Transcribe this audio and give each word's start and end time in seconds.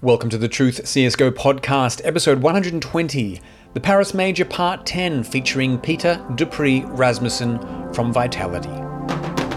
Welcome 0.00 0.30
to 0.30 0.38
the 0.38 0.46
Truth 0.46 0.82
CSGO 0.84 1.32
podcast, 1.32 2.00
episode 2.04 2.40
120, 2.40 3.40
the 3.74 3.80
Paris 3.80 4.14
Major 4.14 4.44
Part 4.44 4.86
10, 4.86 5.24
featuring 5.24 5.76
Peter 5.76 6.24
dupreeh 6.36 6.86
Rasmussen 6.96 7.58
from 7.92 8.12
Vitality. 8.12 8.70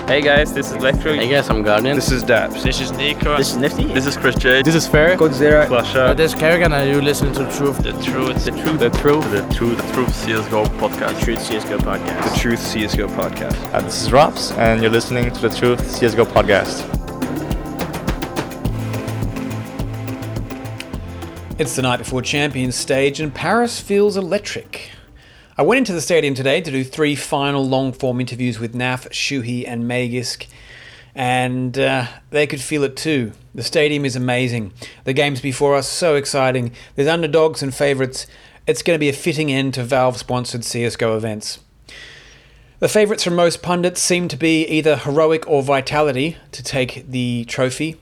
Hey 0.07 0.19
guys, 0.19 0.51
this 0.51 0.71
is 0.71 0.77
Electro. 0.77 1.13
Hey 1.13 1.29
guys, 1.29 1.47
I'm 1.47 1.61
Guardian. 1.61 1.95
This 1.95 2.11
is 2.11 2.23
Daps. 2.23 2.63
This 2.63 2.81
is 2.81 2.91
Nico. 2.91 3.37
This 3.37 3.51
is 3.51 3.57
Nifty. 3.57 3.85
This 3.85 4.07
is 4.07 4.17
Chris 4.17 4.33
J. 4.33 4.63
This 4.63 4.73
is 4.73 4.87
Fair. 4.87 5.15
Godzilla. 5.15 5.67
Flasha. 5.67 6.17
this 6.17 6.33
is 6.33 6.39
Kerrigan 6.39 6.73
and 6.73 6.89
you 6.89 7.01
listen 7.03 7.31
to 7.33 7.43
the 7.43 7.51
Truth. 7.51 7.83
The 7.83 7.91
Truth. 8.03 8.43
The 8.43 8.51
Truth. 8.51 8.79
The 8.79 8.89
Truth. 8.89 9.31
The 9.31 9.53
Truth. 9.53 9.77
The 9.77 9.93
Truth 9.93 10.25
CSGO 10.25 10.65
podcast. 10.79 11.19
The 11.19 11.25
Truth 11.25 11.39
CSGO 11.39 11.77
podcast. 11.77 12.33
The 12.33 12.39
Truth 12.39 12.59
CSGO 12.59 13.07
podcast. 13.09 13.73
Uh, 13.73 13.81
this 13.81 14.01
is 14.01 14.11
Robs, 14.11 14.51
and 14.53 14.81
you're 14.81 14.91
listening 14.91 15.31
to 15.31 15.39
the 15.39 15.49
Truth 15.55 15.81
CSGO 15.81 16.25
podcast. 16.25 17.00
It's 21.61 21.75
the 21.75 21.83
night 21.83 21.97
before 21.97 22.23
Champions 22.23 22.75
stage, 22.75 23.19
and 23.19 23.31
Paris 23.31 23.79
feels 23.79 24.17
electric. 24.17 24.89
I 25.59 25.61
went 25.61 25.77
into 25.77 25.93
the 25.93 26.01
stadium 26.01 26.33
today 26.33 26.59
to 26.59 26.71
do 26.71 26.83
three 26.83 27.13
final 27.13 27.63
long 27.63 27.93
form 27.93 28.19
interviews 28.19 28.59
with 28.59 28.73
Naf, 28.73 29.07
Shuhi, 29.11 29.65
and 29.67 29.83
Magisk, 29.83 30.47
and 31.13 31.77
uh, 31.77 32.07
they 32.31 32.47
could 32.47 32.61
feel 32.61 32.83
it 32.83 32.97
too. 32.97 33.33
The 33.53 33.61
stadium 33.61 34.05
is 34.05 34.15
amazing. 34.15 34.73
The 35.03 35.13
games 35.13 35.39
before 35.39 35.75
us 35.75 35.87
so 35.87 36.15
exciting. 36.15 36.71
There's 36.95 37.07
underdogs 37.07 37.61
and 37.61 37.71
favourites. 37.71 38.25
It's 38.65 38.81
going 38.81 38.95
to 38.95 38.99
be 38.99 39.09
a 39.09 39.13
fitting 39.13 39.51
end 39.51 39.75
to 39.75 39.83
Valve 39.83 40.17
sponsored 40.17 40.61
CSGO 40.61 41.15
events. 41.15 41.59
The 42.79 42.89
favourites 42.89 43.23
from 43.23 43.35
most 43.35 43.61
pundits 43.61 44.01
seem 44.01 44.27
to 44.29 44.35
be 44.35 44.65
either 44.65 44.95
Heroic 44.95 45.47
or 45.47 45.61
Vitality 45.61 46.37
to 46.53 46.63
take 46.63 47.05
the 47.07 47.45
trophy. 47.45 48.01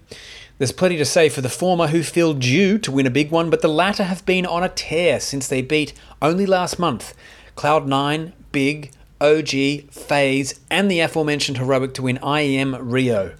There's 0.60 0.74
plenty 0.74 0.98
to 0.98 1.06
say 1.06 1.30
for 1.30 1.40
the 1.40 1.48
former 1.48 1.88
who 1.88 2.04
feel 2.04 2.34
due 2.34 2.78
to 2.80 2.92
win 2.92 3.08
a 3.08 3.10
big 3.10 3.32
one, 3.32 3.50
but 3.50 3.62
the 3.62 3.70
latter 3.70 4.04
have 4.04 4.26
been 4.26 4.46
on 4.46 4.62
a 4.62 4.68
tear 4.68 5.22
since 5.22 5.48
they 5.48 5.62
beat 5.62 5.94
only 6.22 6.46
last 6.46 6.78
month 6.78 7.14
Cloud9, 7.56 8.34
Big, 8.52 8.92
OG, 9.22 9.90
FaZe, 9.90 10.60
and 10.70 10.92
the 10.92 11.00
aforementioned 11.00 11.60
Heroic 11.60 11.94
to 11.94 12.02
win 12.02 12.18
IEM 12.18 12.78
Rio. 12.82 13.36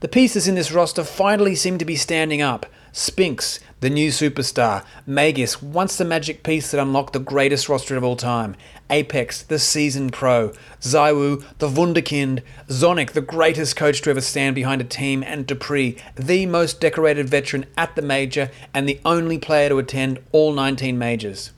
The 0.00 0.08
pieces 0.08 0.46
in 0.46 0.54
this 0.54 0.72
roster 0.72 1.04
finally 1.04 1.54
seem 1.54 1.78
to 1.78 1.86
be 1.86 1.96
standing 1.96 2.42
up. 2.42 2.66
Spinx, 2.92 3.58
the 3.80 3.88
new 3.88 4.10
superstar. 4.10 4.84
Magisk, 5.08 5.62
once 5.62 5.96
the 5.96 6.04
magic 6.04 6.42
piece 6.42 6.70
that 6.70 6.82
unlocked 6.82 7.14
the 7.14 7.18
greatest 7.18 7.70
roster 7.70 7.96
of 7.96 8.04
all 8.04 8.16
time. 8.16 8.56
Apex, 8.92 9.42
the 9.42 9.58
seasoned 9.58 10.12
pro. 10.12 10.52
ZywOo, 10.82 11.42
the 11.58 11.68
wunderkind. 11.68 12.42
Zonic, 12.68 13.12
the 13.12 13.22
greatest 13.22 13.74
coach 13.74 14.02
to 14.02 14.10
ever 14.10 14.20
stand 14.20 14.54
behind 14.54 14.82
a 14.82 14.84
team. 14.84 15.24
And 15.26 15.46
dupreeh, 15.46 15.98
the 16.14 16.44
most 16.44 16.78
decorated 16.78 17.28
veteran 17.28 17.64
at 17.76 17.96
the 17.96 18.02
major 18.02 18.50
and 18.74 18.86
the 18.86 19.00
only 19.04 19.38
player 19.38 19.70
to 19.70 19.78
attend 19.78 20.20
all 20.30 20.52
19 20.52 20.98
majors. 20.98 21.52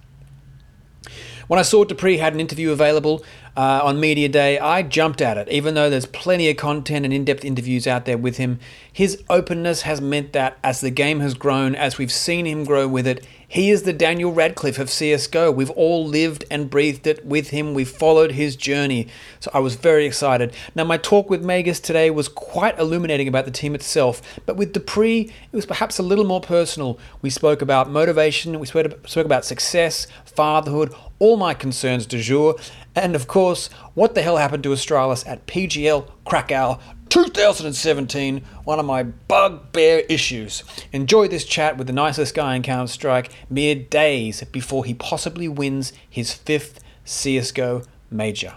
When 1.48 1.58
I 1.58 1.62
saw 1.62 1.84
dupreeh 1.84 2.20
had 2.20 2.32
an 2.32 2.40
interview 2.40 2.70
available 2.70 3.22
uh, 3.56 3.80
on 3.82 4.00
Media 4.00 4.28
Day, 4.28 4.58
I 4.58 4.82
jumped 4.82 5.20
at 5.20 5.36
it. 5.36 5.48
Even 5.48 5.74
though 5.74 5.90
there's 5.90 6.06
plenty 6.06 6.48
of 6.48 6.56
content 6.56 7.04
and 7.04 7.12
in 7.12 7.24
depth 7.24 7.44
interviews 7.44 7.86
out 7.86 8.06
there 8.06 8.16
with 8.16 8.38
him, 8.38 8.58
his 8.90 9.22
openness 9.28 9.82
has 9.82 10.00
meant 10.00 10.32
that 10.32 10.56
as 10.64 10.80
the 10.80 10.90
game 10.90 11.20
has 11.20 11.34
grown, 11.34 11.74
as 11.74 11.98
we've 11.98 12.12
seen 12.12 12.46
him 12.46 12.64
grow 12.64 12.88
with 12.88 13.06
it, 13.06 13.26
he 13.48 13.70
is 13.70 13.82
the 13.82 13.92
Daniel 13.92 14.32
Radcliffe 14.32 14.78
of 14.78 14.88
CSGO. 14.88 15.54
We've 15.54 15.70
all 15.70 16.06
lived 16.06 16.44
and 16.50 16.70
breathed 16.70 17.06
it 17.06 17.24
with 17.24 17.50
him. 17.50 17.74
We've 17.74 17.88
followed 17.88 18.32
his 18.32 18.56
journey. 18.56 19.08
So 19.40 19.50
I 19.54 19.58
was 19.60 19.76
very 19.76 20.06
excited. 20.06 20.54
Now, 20.74 20.84
my 20.84 20.96
talk 20.96 21.30
with 21.30 21.44
Magisk 21.44 21.82
today 21.82 22.10
was 22.10 22.28
quite 22.28 22.78
illuminating 22.78 23.28
about 23.28 23.44
the 23.44 23.50
team 23.50 23.74
itself, 23.74 24.22
but 24.46 24.56
with 24.56 24.72
dupreeh, 24.72 25.28
it 25.28 25.56
was 25.56 25.66
perhaps 25.66 25.98
a 25.98 26.02
little 26.02 26.24
more 26.24 26.40
personal. 26.40 26.98
We 27.22 27.30
spoke 27.30 27.62
about 27.62 27.90
motivation, 27.90 28.58
we 28.58 28.66
spoke 28.66 29.16
about 29.16 29.44
success, 29.44 30.06
fatherhood, 30.24 30.94
all 31.18 31.36
my 31.36 31.54
concerns 31.54 32.06
du 32.06 32.20
jour, 32.20 32.56
and 32.94 33.14
of 33.14 33.26
course, 33.26 33.68
what 33.94 34.14
the 34.14 34.22
hell 34.22 34.36
happened 34.36 34.62
to 34.64 34.70
Astralis 34.70 35.26
at 35.28 35.46
PGL 35.46 36.08
Krakow 36.26 36.80
2017, 37.14 38.42
one 38.64 38.80
of 38.80 38.84
my 38.84 39.04
bugbear 39.04 40.00
issues. 40.08 40.64
Enjoy 40.90 41.28
this 41.28 41.44
chat 41.44 41.76
with 41.76 41.86
the 41.86 41.92
nicest 41.92 42.34
guy 42.34 42.56
in 42.56 42.62
Counter 42.64 42.90
Strike 42.92 43.30
mere 43.48 43.76
days 43.76 44.42
before 44.50 44.84
he 44.84 44.94
possibly 44.94 45.46
wins 45.46 45.92
his 46.10 46.34
fifth 46.34 46.80
CSGO 47.06 47.86
major. 48.10 48.54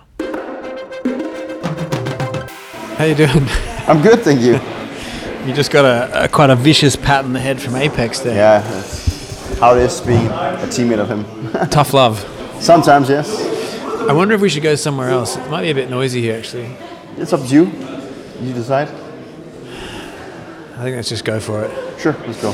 How 2.97 3.05
you 3.05 3.13
doing? 3.13 3.29
I'm 3.87 4.01
good, 4.01 4.21
thank 4.21 4.41
you. 4.41 4.59
You 5.47 5.53
just 5.53 5.71
got 5.71 5.85
a, 5.85 6.25
a 6.25 6.27
quite 6.27 6.49
a 6.49 6.57
vicious 6.57 6.97
pat 6.97 7.23
on 7.23 7.31
the 7.31 7.39
head 7.39 7.61
from 7.61 7.77
Apex 7.77 8.19
there. 8.19 8.35
Yeah, 8.35 8.59
that's 8.59 9.59
how 9.59 9.75
it 9.75 9.81
is 9.81 10.01
being 10.01 10.25
a 10.27 10.67
teammate 10.67 10.99
of 10.99 11.07
him. 11.07 11.23
Tough 11.69 11.93
love. 11.93 12.19
Sometimes, 12.59 13.07
yes. 13.07 13.33
I 14.09 14.11
wonder 14.11 14.33
if 14.35 14.41
we 14.41 14.49
should 14.49 14.63
go 14.63 14.75
somewhere 14.75 15.09
else. 15.09 15.37
It 15.37 15.49
might 15.49 15.61
be 15.61 15.69
a 15.69 15.73
bit 15.73 15.89
noisy 15.89 16.21
here, 16.21 16.37
actually. 16.37 16.75
It's 17.15 17.31
up 17.31 17.47
to 17.47 17.53
you. 17.53 17.96
You 18.41 18.53
decide. 18.53 18.87
I 18.89 20.83
think 20.83 20.95
let's 20.95 21.09
just 21.09 21.25
go 21.25 21.39
for 21.39 21.63
it. 21.63 21.99
Sure, 21.99 22.15
let's 22.27 22.41
go. 22.41 22.51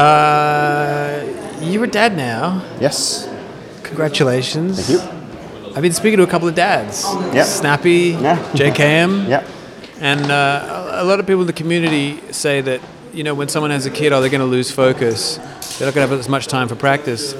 Uh, 0.00 1.58
you're 1.62 1.84
a 1.84 1.88
dad 1.88 2.16
now. 2.16 2.62
Yes. 2.80 3.28
Congratulations. 3.82 4.86
Thank 4.86 5.00
you. 5.02 5.70
I've 5.74 5.82
been 5.82 5.92
speaking 5.92 6.18
to 6.18 6.24
a 6.24 6.26
couple 6.26 6.46
of 6.48 6.54
dads. 6.54 7.04
Yeah. 7.32 7.44
Snappi, 7.44 8.16
Yeah. 8.20 8.36
JKM. 8.52 9.28
Yeah. 9.28 9.46
And 10.00 10.30
uh, 10.30 10.90
a 11.00 11.02
a 11.02 11.04
lot 11.04 11.20
of 11.20 11.26
people 11.26 11.40
in 11.42 11.46
the 11.46 11.52
community 11.52 12.20
say 12.32 12.60
that, 12.60 12.80
you 13.12 13.22
know, 13.24 13.34
when 13.34 13.48
someone 13.48 13.70
has 13.70 13.86
a 13.86 13.90
kid, 13.90 14.12
oh, 14.12 14.20
they're 14.20 14.28
going 14.30 14.40
to 14.40 14.46
lose 14.46 14.70
focus. 14.70 15.36
They're 15.78 15.86
not 15.88 15.94
going 15.94 16.06
to 16.06 16.10
have 16.10 16.12
as 16.18 16.28
much 16.28 16.46
time 16.48 16.68
for 16.68 16.74
practice. 16.76 17.34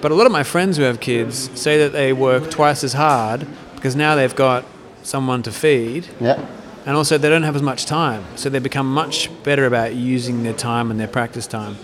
But 0.00 0.10
a 0.10 0.14
lot 0.14 0.26
of 0.26 0.32
my 0.32 0.42
friends 0.42 0.76
who 0.78 0.82
have 0.84 0.98
kids 1.00 1.50
say 1.58 1.78
that 1.78 1.92
they 1.92 2.12
work 2.12 2.50
twice 2.50 2.82
as 2.82 2.94
hard 2.94 3.46
because 3.76 3.94
now 3.94 4.16
they've 4.16 4.34
got 4.34 4.64
someone 5.02 5.42
to 5.44 5.52
feed. 5.52 6.08
Yeah. 6.20 6.44
And 6.84 6.96
also, 6.96 7.16
they 7.16 7.28
don't 7.28 7.44
have 7.44 7.54
as 7.54 7.62
much 7.62 7.86
time. 7.86 8.24
So 8.34 8.48
they 8.48 8.58
become 8.58 8.92
much 8.92 9.30
better 9.44 9.66
about 9.66 9.94
using 9.94 10.42
their 10.42 10.52
time 10.52 10.90
and 10.90 10.98
their 10.98 11.08
practice 11.08 11.46
time. 11.46 11.76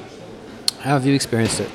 How 0.80 0.94
have 0.94 1.06
you 1.06 1.14
experienced 1.14 1.60
it? 1.60 1.70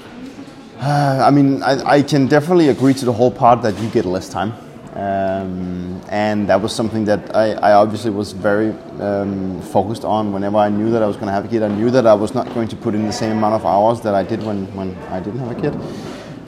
Uh, 0.79 1.23
I 1.25 1.31
mean, 1.31 1.63
I, 1.63 1.81
I 1.85 2.01
can 2.01 2.27
definitely 2.27 2.67
agree 2.67 2.93
to 2.95 3.05
the 3.05 3.13
whole 3.13 3.31
part 3.31 3.61
that 3.61 3.79
you 3.79 3.89
get 3.89 4.03
less 4.03 4.27
time. 4.27 4.53
Um, 4.93 6.01
and 6.09 6.47
that 6.49 6.61
was 6.61 6.75
something 6.75 7.05
that 7.05 7.35
I, 7.35 7.53
I 7.53 7.73
obviously 7.73 8.11
was 8.11 8.31
very 8.31 8.69
um, 8.99 9.61
focused 9.61 10.05
on 10.05 10.31
whenever 10.33 10.57
I 10.57 10.69
knew 10.69 10.91
that 10.91 11.01
I 11.01 11.07
was 11.07 11.15
going 11.15 11.27
to 11.27 11.33
have 11.33 11.45
a 11.45 11.47
kid. 11.47 11.63
I 11.63 11.69
knew 11.69 11.89
that 11.89 12.05
I 12.05 12.13
was 12.13 12.35
not 12.35 12.53
going 12.53 12.67
to 12.67 12.75
put 12.75 12.93
in 12.93 13.05
the 13.05 13.13
same 13.13 13.31
amount 13.31 13.55
of 13.55 13.65
hours 13.65 14.01
that 14.01 14.13
I 14.13 14.23
did 14.23 14.43
when, 14.43 14.67
when 14.75 14.95
I 15.09 15.19
didn't 15.19 15.39
have 15.39 15.51
a 15.51 15.61
kid. 15.61 15.73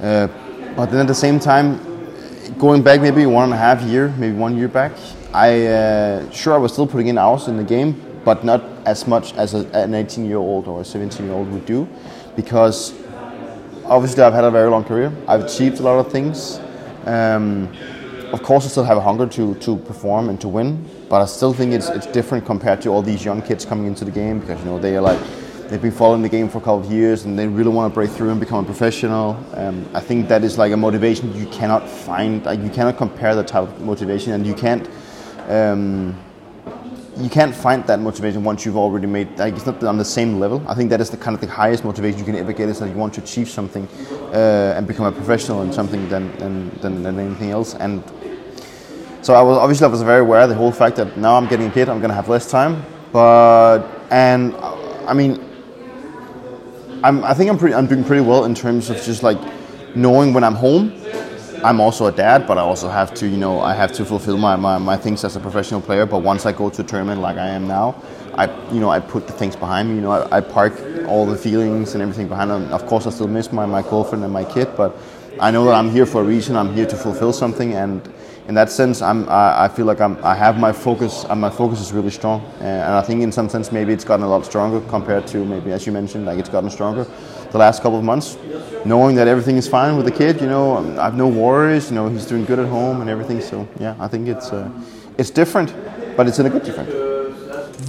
Uh, 0.01 0.27
but 0.75 0.87
then 0.87 0.99
at 0.99 1.07
the 1.07 1.15
same 1.15 1.39
time, 1.39 1.79
going 2.59 2.83
back 2.83 3.01
maybe 3.01 3.25
one 3.25 3.45
and 3.45 3.53
a 3.53 3.57
half 3.57 3.81
year, 3.81 4.09
maybe 4.17 4.35
one 4.35 4.55
year 4.55 4.67
back, 4.67 4.91
I 5.35 5.67
uh, 5.67 6.31
sure 6.31 6.53
I 6.53 6.57
was 6.57 6.71
still 6.71 6.87
putting 6.87 7.07
in 7.07 7.17
hours 7.17 7.49
in 7.49 7.57
the 7.57 7.63
game, 7.63 8.01
but 8.23 8.45
not 8.45 8.63
as 8.85 9.05
much 9.05 9.33
as 9.33 9.53
a, 9.53 9.67
an 9.73 9.93
18 9.93 10.25
year 10.25 10.37
old 10.37 10.65
or 10.65 10.79
a 10.79 10.85
17 10.85 11.25
year 11.25 11.35
old 11.35 11.51
would 11.51 11.65
do, 11.65 11.85
because 12.37 12.93
obviously 13.83 14.23
I've 14.23 14.33
had 14.33 14.45
a 14.45 14.51
very 14.51 14.69
long 14.69 14.85
career. 14.85 15.11
I've 15.27 15.41
achieved 15.43 15.81
a 15.81 15.83
lot 15.83 15.99
of 15.99 16.09
things. 16.09 16.61
Um, 17.05 17.67
of 18.31 18.43
course, 18.43 18.65
I 18.65 18.69
still 18.69 18.85
have 18.85 18.95
a 18.97 19.01
hunger 19.01 19.27
to, 19.27 19.55
to 19.55 19.75
perform 19.75 20.29
and 20.29 20.39
to 20.39 20.47
win, 20.47 20.89
but 21.09 21.21
I 21.21 21.25
still 21.25 21.51
think 21.51 21.73
it's 21.73 21.89
it's 21.89 22.07
different 22.07 22.45
compared 22.45 22.81
to 22.83 22.89
all 22.89 23.01
these 23.01 23.25
young 23.25 23.41
kids 23.41 23.65
coming 23.65 23.87
into 23.87 24.05
the 24.05 24.11
game 24.11 24.39
because 24.39 24.57
you 24.61 24.67
know 24.67 24.79
they 24.79 24.95
are 24.95 25.01
like 25.01 25.19
they've 25.67 25.81
been 25.81 25.91
following 25.91 26.21
the 26.21 26.29
game 26.29 26.47
for 26.47 26.59
a 26.59 26.61
couple 26.61 26.79
of 26.79 26.89
years 26.89 27.25
and 27.25 27.37
they 27.37 27.45
really 27.45 27.71
want 27.71 27.91
to 27.91 27.93
break 27.93 28.09
through 28.09 28.29
and 28.29 28.39
become 28.39 28.63
a 28.63 28.65
professional. 28.65 29.35
Um, 29.53 29.85
I 29.93 29.99
think 29.99 30.29
that 30.29 30.45
is 30.45 30.57
like 30.57 30.71
a 30.71 30.77
motivation 30.77 31.35
you 31.35 31.47
cannot 31.47 31.89
find. 31.89 32.45
Like 32.45 32.61
you 32.61 32.69
cannot 32.69 32.95
compare 32.95 33.35
the 33.35 33.43
type 33.43 33.63
of 33.63 33.81
motivation, 33.81 34.31
and 34.31 34.47
you 34.47 34.53
can't. 34.53 34.87
Um, 35.47 36.17
you 37.17 37.29
can't 37.29 37.55
find 37.55 37.85
that 37.87 37.99
motivation 37.99 38.43
once 38.43 38.65
you've 38.65 38.75
already 38.75 39.07
made 39.07 39.39
like 39.39 39.53
it's 39.55 39.65
not 39.65 39.81
on 39.83 39.97
the 39.97 40.05
same 40.05 40.39
level. 40.39 40.61
I 40.67 40.73
think 40.73 40.89
that 40.89 40.99
is 40.99 41.09
the 41.09 41.17
kind 41.17 41.33
of 41.33 41.41
the 41.41 41.47
highest 41.47 41.85
motivation 41.85 42.19
you 42.19 42.25
can 42.25 42.35
ever 42.35 42.51
get 42.51 42.67
is 42.67 42.79
that 42.79 42.89
you 42.89 42.95
want 42.95 43.13
to 43.13 43.21
achieve 43.21 43.49
something 43.49 43.87
uh, 44.33 44.73
and 44.75 44.85
become 44.85 45.05
a 45.05 45.11
professional 45.11 45.61
in 45.61 45.71
something 45.71 46.09
than, 46.09 46.35
than, 46.37 47.03
than, 47.03 47.19
anything 47.19 47.51
else. 47.51 47.73
And 47.75 48.03
so 49.21 49.33
i 49.33 49.41
was 49.41 49.57
obviously 49.57 49.85
i 49.85 49.87
was 49.87 50.03
very 50.03 50.21
aware 50.21 50.41
of 50.41 50.49
the 50.49 50.55
whole 50.55 50.71
fact 50.71 50.97
that 50.97 51.17
now 51.17 51.35
i'm 51.35 51.47
getting 51.47 51.67
a 51.67 51.71
kid 51.71 51.89
i'm 51.89 51.99
going 51.99 52.09
to 52.09 52.15
have 52.15 52.29
less 52.29 52.49
time. 52.51 52.83
But 53.11 53.83
and 54.11 54.53
i 55.07 55.13
mean 55.13 55.43
I'm, 57.03 57.23
i 57.23 57.33
think 57.33 57.49
i'm 57.49 57.57
pretty 57.57 57.75
i'm 57.75 57.87
doing 57.87 58.03
pretty 58.03 58.21
well 58.21 58.45
in 58.45 58.53
terms 58.53 58.89
of 58.89 58.97
just 58.97 59.23
like 59.23 59.39
knowing 59.95 60.33
when 60.33 60.43
i'm 60.43 60.55
home 60.55 60.91
I'm 61.65 61.79
also 61.79 62.05
a 62.05 62.11
dad, 62.11 62.45
but 62.45 62.59
I 62.59 62.61
also 62.61 62.87
have 62.87 63.11
to, 63.15 63.27
you 63.27 63.37
know, 63.37 63.59
I 63.59 63.73
have 63.73 63.91
to 63.93 64.05
fulfill 64.05 64.37
my, 64.37 64.55
my, 64.55 64.77
my 64.77 64.95
things 64.95 65.23
as 65.23 65.35
a 65.35 65.39
professional 65.39 65.81
player. 65.81 66.05
But 66.05 66.19
once 66.19 66.45
I 66.45 66.51
go 66.51 66.69
to 66.69 66.83
a 66.83 66.85
tournament 66.85 67.21
like 67.21 67.37
I 67.37 67.47
am 67.47 67.67
now, 67.67 67.99
I, 68.35 68.45
you 68.71 68.79
know, 68.79 68.91
I 68.91 68.99
put 68.99 69.25
the 69.25 69.33
things 69.33 69.55
behind 69.55 69.89
me. 69.89 69.95
You 69.95 70.01
know, 70.01 70.11
I, 70.11 70.37
I 70.37 70.41
park 70.41 70.79
all 71.07 71.25
the 71.25 71.35
feelings 71.35 71.95
and 71.95 72.03
everything 72.03 72.27
behind 72.27 72.51
them. 72.51 72.71
Of 72.71 72.85
course, 72.85 73.07
I 73.07 73.09
still 73.09 73.27
miss 73.27 73.51
my, 73.51 73.65
my 73.65 73.81
girlfriend 73.81 74.23
and 74.23 74.31
my 74.31 74.45
kid, 74.45 74.77
but 74.77 74.95
I 75.39 75.49
know 75.49 75.65
that 75.65 75.73
I'm 75.73 75.89
here 75.89 76.05
for 76.05 76.21
a 76.21 76.23
reason. 76.23 76.55
I'm 76.55 76.71
here 76.71 76.85
to 76.85 76.95
fulfill 76.95 77.33
something, 77.33 77.73
and 77.73 78.13
in 78.47 78.53
that 78.53 78.69
sense, 78.69 79.01
I'm, 79.01 79.27
I, 79.27 79.63
I 79.63 79.67
feel 79.67 79.87
like 79.87 80.01
I'm, 80.01 80.23
I 80.23 80.35
have 80.35 80.59
my 80.59 80.71
focus, 80.71 81.25
and 81.31 81.41
my 81.41 81.49
focus 81.49 81.81
is 81.81 81.91
really 81.91 82.11
strong. 82.11 82.45
And 82.59 82.93
I 82.93 83.01
think 83.01 83.23
in 83.23 83.31
some 83.31 83.49
sense, 83.49 83.71
maybe 83.71 83.91
it's 83.91 84.05
gotten 84.05 84.23
a 84.23 84.29
lot 84.29 84.45
stronger 84.45 84.81
compared 84.87 85.25
to 85.29 85.43
maybe, 85.43 85.71
as 85.71 85.87
you 85.87 85.93
mentioned, 85.93 86.27
like 86.27 86.37
it's 86.37 86.49
gotten 86.49 86.69
stronger 86.69 87.07
the 87.55 87.59
last 87.59 87.81
couple 87.81 87.97
of 87.97 88.03
months. 88.03 88.37
Knowing 88.83 89.15
that 89.15 89.27
everything 89.27 89.55
is 89.55 89.67
fine 89.67 89.95
with 89.95 90.05
the 90.05 90.11
kid, 90.11 90.41
you 90.41 90.47
know, 90.47 90.77
I 90.99 91.05
have 91.05 91.15
no 91.15 91.27
worries. 91.27 91.89
You 91.89 91.95
know, 91.95 92.09
he's 92.09 92.25
doing 92.25 92.43
good 92.45 92.59
at 92.59 92.67
home 92.67 93.01
and 93.01 93.09
everything. 93.09 93.39
So 93.41 93.67
yeah, 93.79 93.95
I 93.97 94.07
think 94.07 94.27
it's 94.27 94.51
uh, 94.51 94.69
it's 95.17 95.31
different, 95.31 95.73
but 96.17 96.27
it's 96.27 96.37
in 96.37 96.45
a 96.45 96.49
good 96.49 96.63
different. 96.63 96.89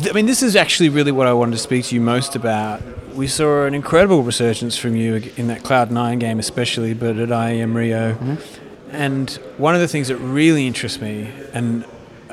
I 0.09 0.13
mean, 0.13 0.27
this 0.27 0.43
is 0.43 0.55
actually 0.57 0.89
really 0.89 1.13
what 1.13 1.27
I 1.27 1.33
wanted 1.33 1.53
to 1.53 1.59
speak 1.59 1.85
to 1.87 1.95
you 1.95 2.01
most 2.01 2.37
about. 2.37 2.81
We 3.15 3.27
saw 3.27 3.65
an 3.65 3.75
incredible 3.75 4.23
resurgence 4.23 4.77
from 4.79 4.95
you 4.95 5.31
in 5.37 5.49
that 5.49 5.65
Cloud 5.65 5.91
Nine 5.91 6.19
game, 6.19 6.39
especially, 6.39 6.95
but 6.95 7.19
at 7.19 7.31
IEM 7.31 7.75
Rio. 7.75 8.13
Mm-hmm. 8.13 8.95
And 8.95 9.31
one 9.59 9.75
of 9.75 9.81
the 9.81 9.89
things 9.89 10.09
that 10.09 10.19
really 10.19 10.67
interests 10.67 11.01
me 11.01 11.33
and 11.53 11.85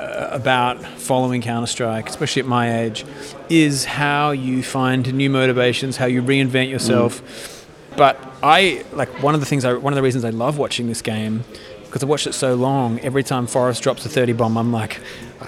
uh, 0.04 0.30
about 0.32 0.84
following 0.84 1.42
Counter 1.42 1.68
Strike, 1.68 2.10
especially 2.10 2.42
at 2.42 2.48
my 2.48 2.82
age, 2.82 3.06
is 3.50 3.86
how 3.86 4.32
you 4.32 4.62
find 4.64 5.14
new 5.14 5.30
motivations, 5.30 5.98
how 5.98 6.06
you 6.06 6.22
reinvent 6.22 6.70
yourself. 6.70 7.22
Mm. 7.22 7.98
But 7.98 8.20
I 8.42 8.84
like 8.94 9.22
one 9.22 9.34
of 9.34 9.40
the 9.40 9.46
things 9.46 9.66
I 9.66 9.74
one 9.74 9.94
of 9.94 9.96
the 9.96 10.04
reasons 10.04 10.26
I 10.26 10.32
love 10.32 10.58
watching 10.58 10.88
this 10.88 11.02
game 11.02 11.44
because 11.86 12.04
I 12.04 12.08
watched 12.08 12.28
it 12.28 12.34
so 12.34 12.56
long. 12.56 13.00
Every 13.00 13.24
time 13.24 13.46
f0rest 13.46 13.82
drops 13.82 14.06
a 14.06 14.10
thirty 14.10 14.34
bomb, 14.34 14.58
I'm 14.58 14.72
like, 14.72 15.00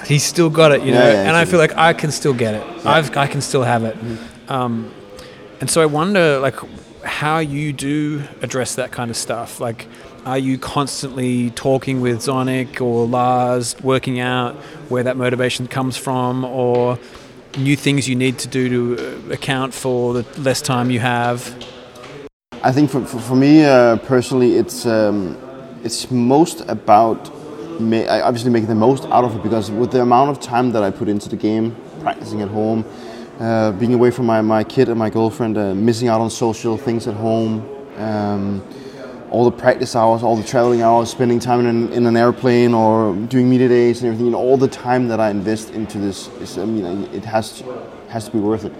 he's 0.05 0.23
still 0.23 0.49
got 0.49 0.71
it, 0.71 0.83
you 0.83 0.91
know. 0.91 0.99
Yeah, 0.99 1.13
yeah, 1.13 1.27
and 1.27 1.35
I 1.35 1.45
feel 1.45 1.59
like 1.59 1.75
I 1.75 1.93
can 1.93 2.11
still 2.11 2.33
get 2.33 2.53
it. 2.53 2.65
Yeah. 2.65 2.91
I've 2.91 3.17
I 3.17 3.27
can 3.27 3.41
still 3.41 3.63
have 3.63 3.83
it. 3.83 3.97
Mm. 3.97 4.51
Um, 4.51 4.93
and 5.59 5.69
so 5.69 5.81
I 5.81 5.87
wonder 5.87 6.39
like 6.39 6.55
how 7.03 7.39
you 7.39 7.73
do 7.73 8.23
address 8.41 8.75
that 8.75 8.91
kind 8.91 9.09
of 9.09 9.17
stuff, 9.17 9.59
like 9.59 9.87
are 10.25 10.39
you 10.39 10.57
constantly 10.57 11.51
talking 11.51 12.01
with 12.01 12.17
Zonic 12.17 12.81
or 12.81 13.05
Lars, 13.05 13.75
working 13.81 14.19
out 14.19 14.55
where 14.89 15.03
that 15.03 15.17
motivation 15.17 15.67
comes 15.67 15.97
from, 15.97 16.43
or 16.43 16.97
new 17.57 17.75
things 17.75 18.09
you 18.09 18.15
need 18.15 18.39
to 18.39 18.47
do 18.47 18.95
to 18.95 19.29
uh, 19.29 19.33
account 19.33 19.73
for 19.73 20.13
the 20.13 20.41
less 20.41 20.61
time 20.61 20.89
you 20.89 20.99
have? 20.99 21.55
I 22.63 22.71
think 22.71 22.89
for, 22.89 23.05
for, 23.05 23.19
for 23.19 23.35
me 23.35 23.63
uh, 23.63 23.97
personally, 23.97 24.55
it's 24.55 24.87
um, 24.87 25.37
it's 25.83 26.09
most 26.09 26.61
about 26.61 27.29
ma- 27.79 28.07
obviously 28.07 28.49
making 28.49 28.69
the 28.69 28.75
most 28.75 29.05
out 29.05 29.23
of 29.23 29.35
it 29.35 29.43
because 29.43 29.69
with 29.69 29.91
the 29.91 30.01
amount 30.01 30.31
of 30.31 30.39
time 30.39 30.71
that 30.71 30.81
I 30.81 30.89
put 30.89 31.07
into 31.07 31.29
the 31.29 31.37
game, 31.37 31.75
practicing 32.01 32.41
at 32.41 32.49
home, 32.49 32.83
uh, 33.39 33.73
being 33.73 33.93
away 33.93 34.09
from 34.09 34.25
my, 34.25 34.41
my 34.41 34.63
kid 34.63 34.89
and 34.89 34.97
my 34.97 35.11
girlfriend, 35.11 35.55
uh, 35.55 35.75
missing 35.75 36.07
out 36.07 36.19
on 36.19 36.31
social 36.31 36.77
things 36.77 37.07
at 37.07 37.13
home. 37.13 37.69
Um, 37.97 38.63
all 39.31 39.43
the 39.43 39.57
practice 39.57 39.95
hours, 39.95 40.23
all 40.23 40.35
the 40.35 40.43
traveling 40.43 40.81
hours, 40.81 41.09
spending 41.09 41.39
time 41.39 41.59
in 41.61 41.65
an, 41.65 41.93
in 41.93 42.05
an 42.05 42.15
airplane 42.15 42.73
or 42.73 43.15
doing 43.27 43.49
media 43.49 43.67
days 43.67 44.01
and 44.01 44.07
everything, 44.07 44.27
you 44.27 44.31
know, 44.31 44.37
all 44.37 44.57
the 44.57 44.67
time 44.67 45.07
that 45.07 45.19
I 45.19 45.29
invest 45.29 45.71
into 45.71 45.97
this, 45.97 46.27
is, 46.39 46.57
I 46.57 46.65
mean, 46.65 47.03
it 47.13 47.25
has 47.25 47.59
to, 47.59 47.87
has 48.09 48.25
to 48.25 48.31
be 48.31 48.39
worth 48.39 48.65
it. 48.65 48.73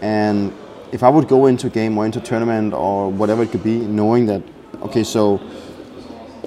And 0.00 0.52
if 0.92 1.02
I 1.02 1.08
would 1.08 1.28
go 1.28 1.46
into 1.46 1.66
a 1.66 1.70
game 1.70 1.98
or 1.98 2.06
into 2.06 2.18
a 2.18 2.22
tournament 2.22 2.72
or 2.72 3.10
whatever 3.10 3.42
it 3.42 3.50
could 3.50 3.64
be, 3.64 3.78
knowing 3.78 4.26
that, 4.26 4.42
okay, 4.82 5.04
so 5.04 5.40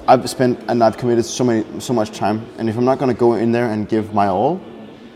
I've 0.08 0.30
spent 0.30 0.60
and 0.68 0.84
I've 0.84 0.98
committed 0.98 1.26
so 1.26 1.44
many, 1.44 1.80
so 1.80 1.94
much 1.94 2.12
time, 2.12 2.46
and 2.58 2.70
if 2.70 2.78
I'm 2.78 2.86
not 2.86 2.98
going 2.98 3.14
to 3.14 3.18
go 3.18 3.34
in 3.34 3.52
there 3.52 3.70
and 3.70 3.88
give 3.88 4.14
my 4.14 4.28
all, 4.28 4.62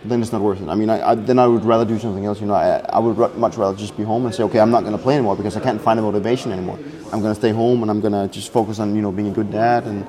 then 0.05 0.21
it's 0.21 0.31
not 0.31 0.41
worth 0.41 0.61
it. 0.61 0.69
I 0.69 0.75
mean, 0.75 0.89
I, 0.89 1.09
I, 1.09 1.15
then 1.15 1.39
I 1.39 1.47
would 1.47 1.65
rather 1.65 1.85
do 1.85 1.99
something 1.99 2.25
else. 2.25 2.39
You 2.39 2.47
know, 2.47 2.53
I, 2.53 2.79
I 2.89 2.99
would 2.99 3.35
much 3.35 3.57
rather 3.57 3.75
just 3.75 3.97
be 3.97 4.03
home 4.03 4.25
and 4.25 4.33
say, 4.33 4.43
okay, 4.43 4.59
I'm 4.59 4.71
not 4.71 4.81
going 4.81 4.95
to 4.95 5.01
play 5.01 5.15
anymore 5.15 5.35
because 5.35 5.57
I 5.57 5.59
can't 5.59 5.81
find 5.81 5.97
the 5.97 6.03
motivation 6.03 6.51
anymore. 6.51 6.77
I'm 7.11 7.21
going 7.21 7.33
to 7.33 7.35
stay 7.35 7.51
home 7.51 7.81
and 7.81 7.91
I'm 7.91 8.01
going 8.01 8.13
to 8.13 8.27
just 8.31 8.51
focus 8.51 8.79
on 8.79 8.95
you 8.95 9.01
know 9.01 9.11
being 9.11 9.29
a 9.29 9.31
good 9.31 9.51
dad 9.51 9.85
and 9.85 10.05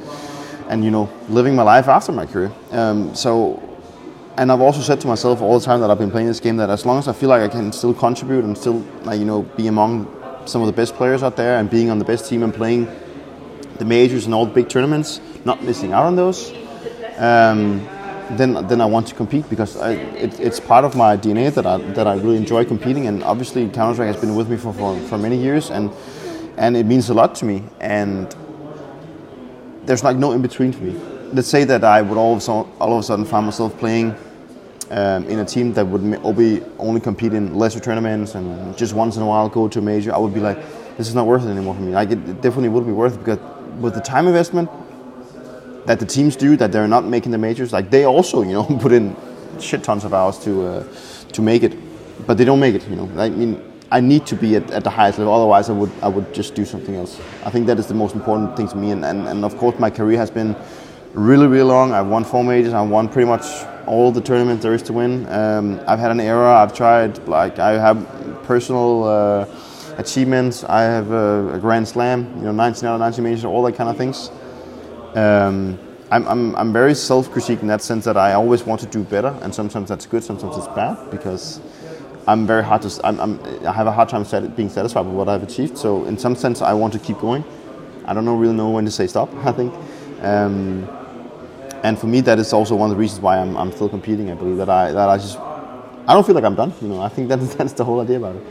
and 0.68 0.84
you 0.84 0.90
know 0.90 1.08
living 1.28 1.54
my 1.54 1.62
life 1.62 1.88
after 1.88 2.12
my 2.12 2.26
career. 2.26 2.52
Um, 2.70 3.14
so, 3.14 3.62
and 4.36 4.52
I've 4.52 4.60
also 4.60 4.80
said 4.80 5.00
to 5.00 5.06
myself 5.06 5.40
all 5.40 5.58
the 5.58 5.64
time 5.64 5.80
that 5.80 5.90
I've 5.90 5.98
been 5.98 6.10
playing 6.10 6.26
this 6.26 6.40
game 6.40 6.56
that 6.58 6.70
as 6.70 6.84
long 6.84 6.98
as 6.98 7.08
I 7.08 7.12
feel 7.12 7.28
like 7.28 7.42
I 7.42 7.48
can 7.48 7.72
still 7.72 7.94
contribute 7.94 8.44
and 8.44 8.56
still 8.56 8.80
like 9.02 9.18
you 9.18 9.24
know 9.24 9.42
be 9.42 9.66
among 9.68 10.14
some 10.46 10.62
of 10.62 10.66
the 10.66 10.72
best 10.72 10.94
players 10.94 11.22
out 11.22 11.36
there 11.36 11.58
and 11.58 11.68
being 11.68 11.90
on 11.90 11.98
the 11.98 12.04
best 12.04 12.28
team 12.28 12.42
and 12.42 12.52
playing 12.52 12.88
the 13.76 13.84
majors 13.84 14.24
and 14.24 14.34
all 14.34 14.46
the 14.46 14.52
big 14.52 14.68
tournaments, 14.68 15.20
not 15.44 15.62
missing 15.62 15.92
out 15.92 16.04
on 16.04 16.16
those. 16.16 16.52
Um, 17.16 17.86
then 18.30 18.66
then 18.68 18.80
I 18.80 18.86
want 18.86 19.06
to 19.08 19.14
compete 19.14 19.48
because 19.48 19.76
I, 19.76 19.92
it, 19.92 20.38
it's 20.38 20.60
part 20.60 20.84
of 20.84 20.94
my 20.96 21.16
DNA 21.16 21.52
that 21.54 21.66
I 21.66 21.78
that 21.94 22.06
I 22.06 22.14
really 22.14 22.36
enjoy 22.36 22.64
competing 22.64 23.06
and 23.06 23.22
obviously 23.22 23.68
Counter 23.68 23.94
Strike 23.94 24.08
has 24.08 24.20
been 24.20 24.34
with 24.34 24.48
me 24.50 24.56
for, 24.56 24.72
for, 24.72 24.98
for 25.08 25.18
many 25.18 25.36
years 25.36 25.70
and 25.70 25.90
and 26.56 26.76
it 26.76 26.84
means 26.84 27.08
a 27.08 27.14
lot 27.14 27.34
to 27.36 27.44
me 27.44 27.64
and 27.80 28.34
there's 29.84 30.04
like 30.04 30.16
no 30.16 30.32
in 30.32 30.42
between 30.42 30.72
for 30.72 30.84
me. 30.84 30.92
Let's 31.32 31.48
say 31.48 31.64
that 31.64 31.84
I 31.84 32.02
would 32.02 32.18
all 32.18 32.32
of 32.32 32.38
a 32.38 32.40
sudden, 32.40 32.72
all 32.80 32.92
of 32.92 32.98
a 32.98 33.02
sudden 33.02 33.24
find 33.24 33.46
myself 33.46 33.76
playing 33.78 34.14
um, 34.90 35.24
in 35.26 35.38
a 35.38 35.44
team 35.44 35.72
that 35.74 35.86
would 35.86 36.02
be 36.36 36.62
only 36.78 37.00
compete 37.00 37.32
in 37.32 37.54
lesser 37.54 37.80
tournaments 37.80 38.34
and 38.34 38.76
just 38.76 38.94
once 38.94 39.16
in 39.16 39.22
a 39.22 39.26
while 39.26 39.48
go 39.48 39.68
to 39.68 39.78
a 39.78 39.82
major. 39.82 40.14
I 40.14 40.18
would 40.18 40.34
be 40.34 40.40
like, 40.40 40.58
this 40.96 41.08
is 41.08 41.14
not 41.14 41.26
worth 41.26 41.44
it 41.44 41.48
anymore 41.48 41.74
for 41.74 41.80
me. 41.80 41.92
Like 41.92 42.10
it 42.10 42.40
definitely 42.42 42.68
would 42.70 42.86
be 42.86 42.92
worth 42.92 43.14
it 43.14 43.18
because 43.18 43.38
with 43.80 43.94
the 43.94 44.00
time 44.00 44.26
investment 44.26 44.68
that 45.88 45.98
the 45.98 46.04
teams 46.04 46.36
do 46.36 46.54
that 46.54 46.70
they're 46.70 46.86
not 46.86 47.06
making 47.06 47.32
the 47.32 47.38
majors. 47.38 47.72
Like 47.72 47.90
they 47.90 48.04
also, 48.04 48.42
you 48.42 48.52
know, 48.52 48.64
put 48.80 48.92
in 48.92 49.16
shit 49.58 49.82
tons 49.82 50.04
of 50.04 50.12
hours 50.12 50.38
to 50.40 50.66
uh, 50.66 50.84
to 51.32 51.42
make 51.42 51.62
it, 51.62 51.74
but 52.26 52.36
they 52.36 52.44
don't 52.44 52.60
make 52.60 52.74
it. 52.74 52.86
You 52.88 52.96
know, 52.96 53.10
I 53.16 53.30
mean, 53.30 53.62
I 53.90 54.00
need 54.00 54.26
to 54.26 54.36
be 54.36 54.56
at, 54.56 54.70
at 54.70 54.84
the 54.84 54.90
highest 54.90 55.18
level. 55.18 55.32
Otherwise, 55.32 55.70
I 55.70 55.72
would 55.72 55.90
I 56.02 56.08
would 56.08 56.34
just 56.34 56.54
do 56.54 56.66
something 56.66 56.94
else. 56.94 57.18
I 57.42 57.50
think 57.50 57.66
that 57.68 57.78
is 57.78 57.86
the 57.86 57.94
most 57.94 58.14
important 58.14 58.54
thing 58.54 58.68
to 58.68 58.76
me. 58.76 58.90
And 58.90 59.02
and, 59.02 59.26
and 59.26 59.44
of 59.46 59.56
course, 59.56 59.78
my 59.78 59.88
career 59.88 60.18
has 60.18 60.30
been 60.30 60.54
really 61.14 61.46
really 61.46 61.68
long. 61.68 61.94
I've 61.94 62.08
won 62.08 62.22
four 62.22 62.44
majors. 62.44 62.74
I've 62.74 62.90
won 62.90 63.08
pretty 63.08 63.26
much 63.26 63.46
all 63.86 64.12
the 64.12 64.20
tournaments 64.20 64.62
there 64.62 64.74
is 64.74 64.82
to 64.82 64.92
win. 64.92 65.26
Um, 65.30 65.80
I've 65.86 66.00
had 66.00 66.10
an 66.10 66.20
era. 66.20 66.52
I've 66.52 66.74
tried 66.74 67.26
like 67.26 67.58
I 67.58 67.80
have 67.80 67.98
personal. 68.44 69.04
Uh, 69.04 69.46
achievements. 69.98 70.62
I 70.62 70.82
have 70.82 71.10
a, 71.10 71.54
a, 71.54 71.58
Grand 71.58 71.88
Slam, 71.88 72.32
you 72.36 72.44
know, 72.44 72.52
19 72.52 72.88
out 72.88 72.94
of 72.94 73.00
19 73.00 73.24
majors, 73.24 73.44
all 73.44 73.64
that 73.64 73.74
kind 73.74 73.90
of 73.90 73.96
things. 73.96 74.30
Um, 75.18 75.78
I'm, 76.10 76.26
I'm, 76.28 76.56
I'm 76.56 76.72
very 76.72 76.94
self-critique 76.94 77.60
in 77.60 77.68
that 77.68 77.82
sense 77.82 78.04
that 78.04 78.16
I 78.16 78.34
always 78.34 78.62
want 78.62 78.80
to 78.82 78.86
do 78.86 79.02
better, 79.02 79.36
and 79.42 79.54
sometimes 79.54 79.88
that's 79.88 80.06
good, 80.06 80.22
sometimes 80.22 80.56
it's 80.56 80.68
bad, 80.68 81.10
because 81.10 81.60
I'm 82.28 82.46
very 82.46 82.62
hard 82.62 82.82
to. 82.82 83.06
I'm, 83.06 83.18
I'm, 83.20 83.66
i 83.66 83.72
have 83.72 83.86
a 83.86 83.92
hard 83.92 84.08
time 84.08 84.24
set, 84.24 84.54
being 84.54 84.68
satisfied 84.68 85.06
with 85.06 85.14
what 85.14 85.28
I've 85.28 85.42
achieved. 85.42 85.76
So 85.76 86.04
in 86.04 86.16
some 86.18 86.36
sense, 86.36 86.62
I 86.62 86.72
want 86.72 86.92
to 86.92 86.98
keep 86.98 87.18
going. 87.18 87.42
I 88.04 88.14
don't 88.14 88.24
know, 88.24 88.36
really 88.36 88.54
know 88.54 88.70
when 88.70 88.84
to 88.84 88.90
say 88.90 89.06
stop. 89.06 89.34
I 89.44 89.52
think, 89.52 89.74
um, 90.22 90.88
and 91.82 91.98
for 91.98 92.06
me, 92.06 92.20
that 92.22 92.38
is 92.38 92.52
also 92.52 92.76
one 92.76 92.90
of 92.90 92.96
the 92.96 93.00
reasons 93.00 93.20
why 93.20 93.38
I'm, 93.38 93.56
I'm 93.56 93.72
still 93.72 93.88
competing. 93.88 94.30
I 94.30 94.34
believe 94.34 94.58
that 94.58 94.70
I 94.70 94.92
that 94.92 95.08
I 95.08 95.16
just 95.16 95.38
I 96.08 96.14
don't 96.14 96.24
feel 96.24 96.34
like 96.34 96.44
I'm 96.44 96.54
done. 96.54 96.72
You 96.80 96.88
know, 96.88 97.02
I 97.02 97.10
think 97.10 97.28
that's 97.28 97.54
that's 97.58 97.74
the 97.74 97.84
whole 97.84 98.00
idea 98.00 98.16
about 98.16 98.36
it. 98.36 98.42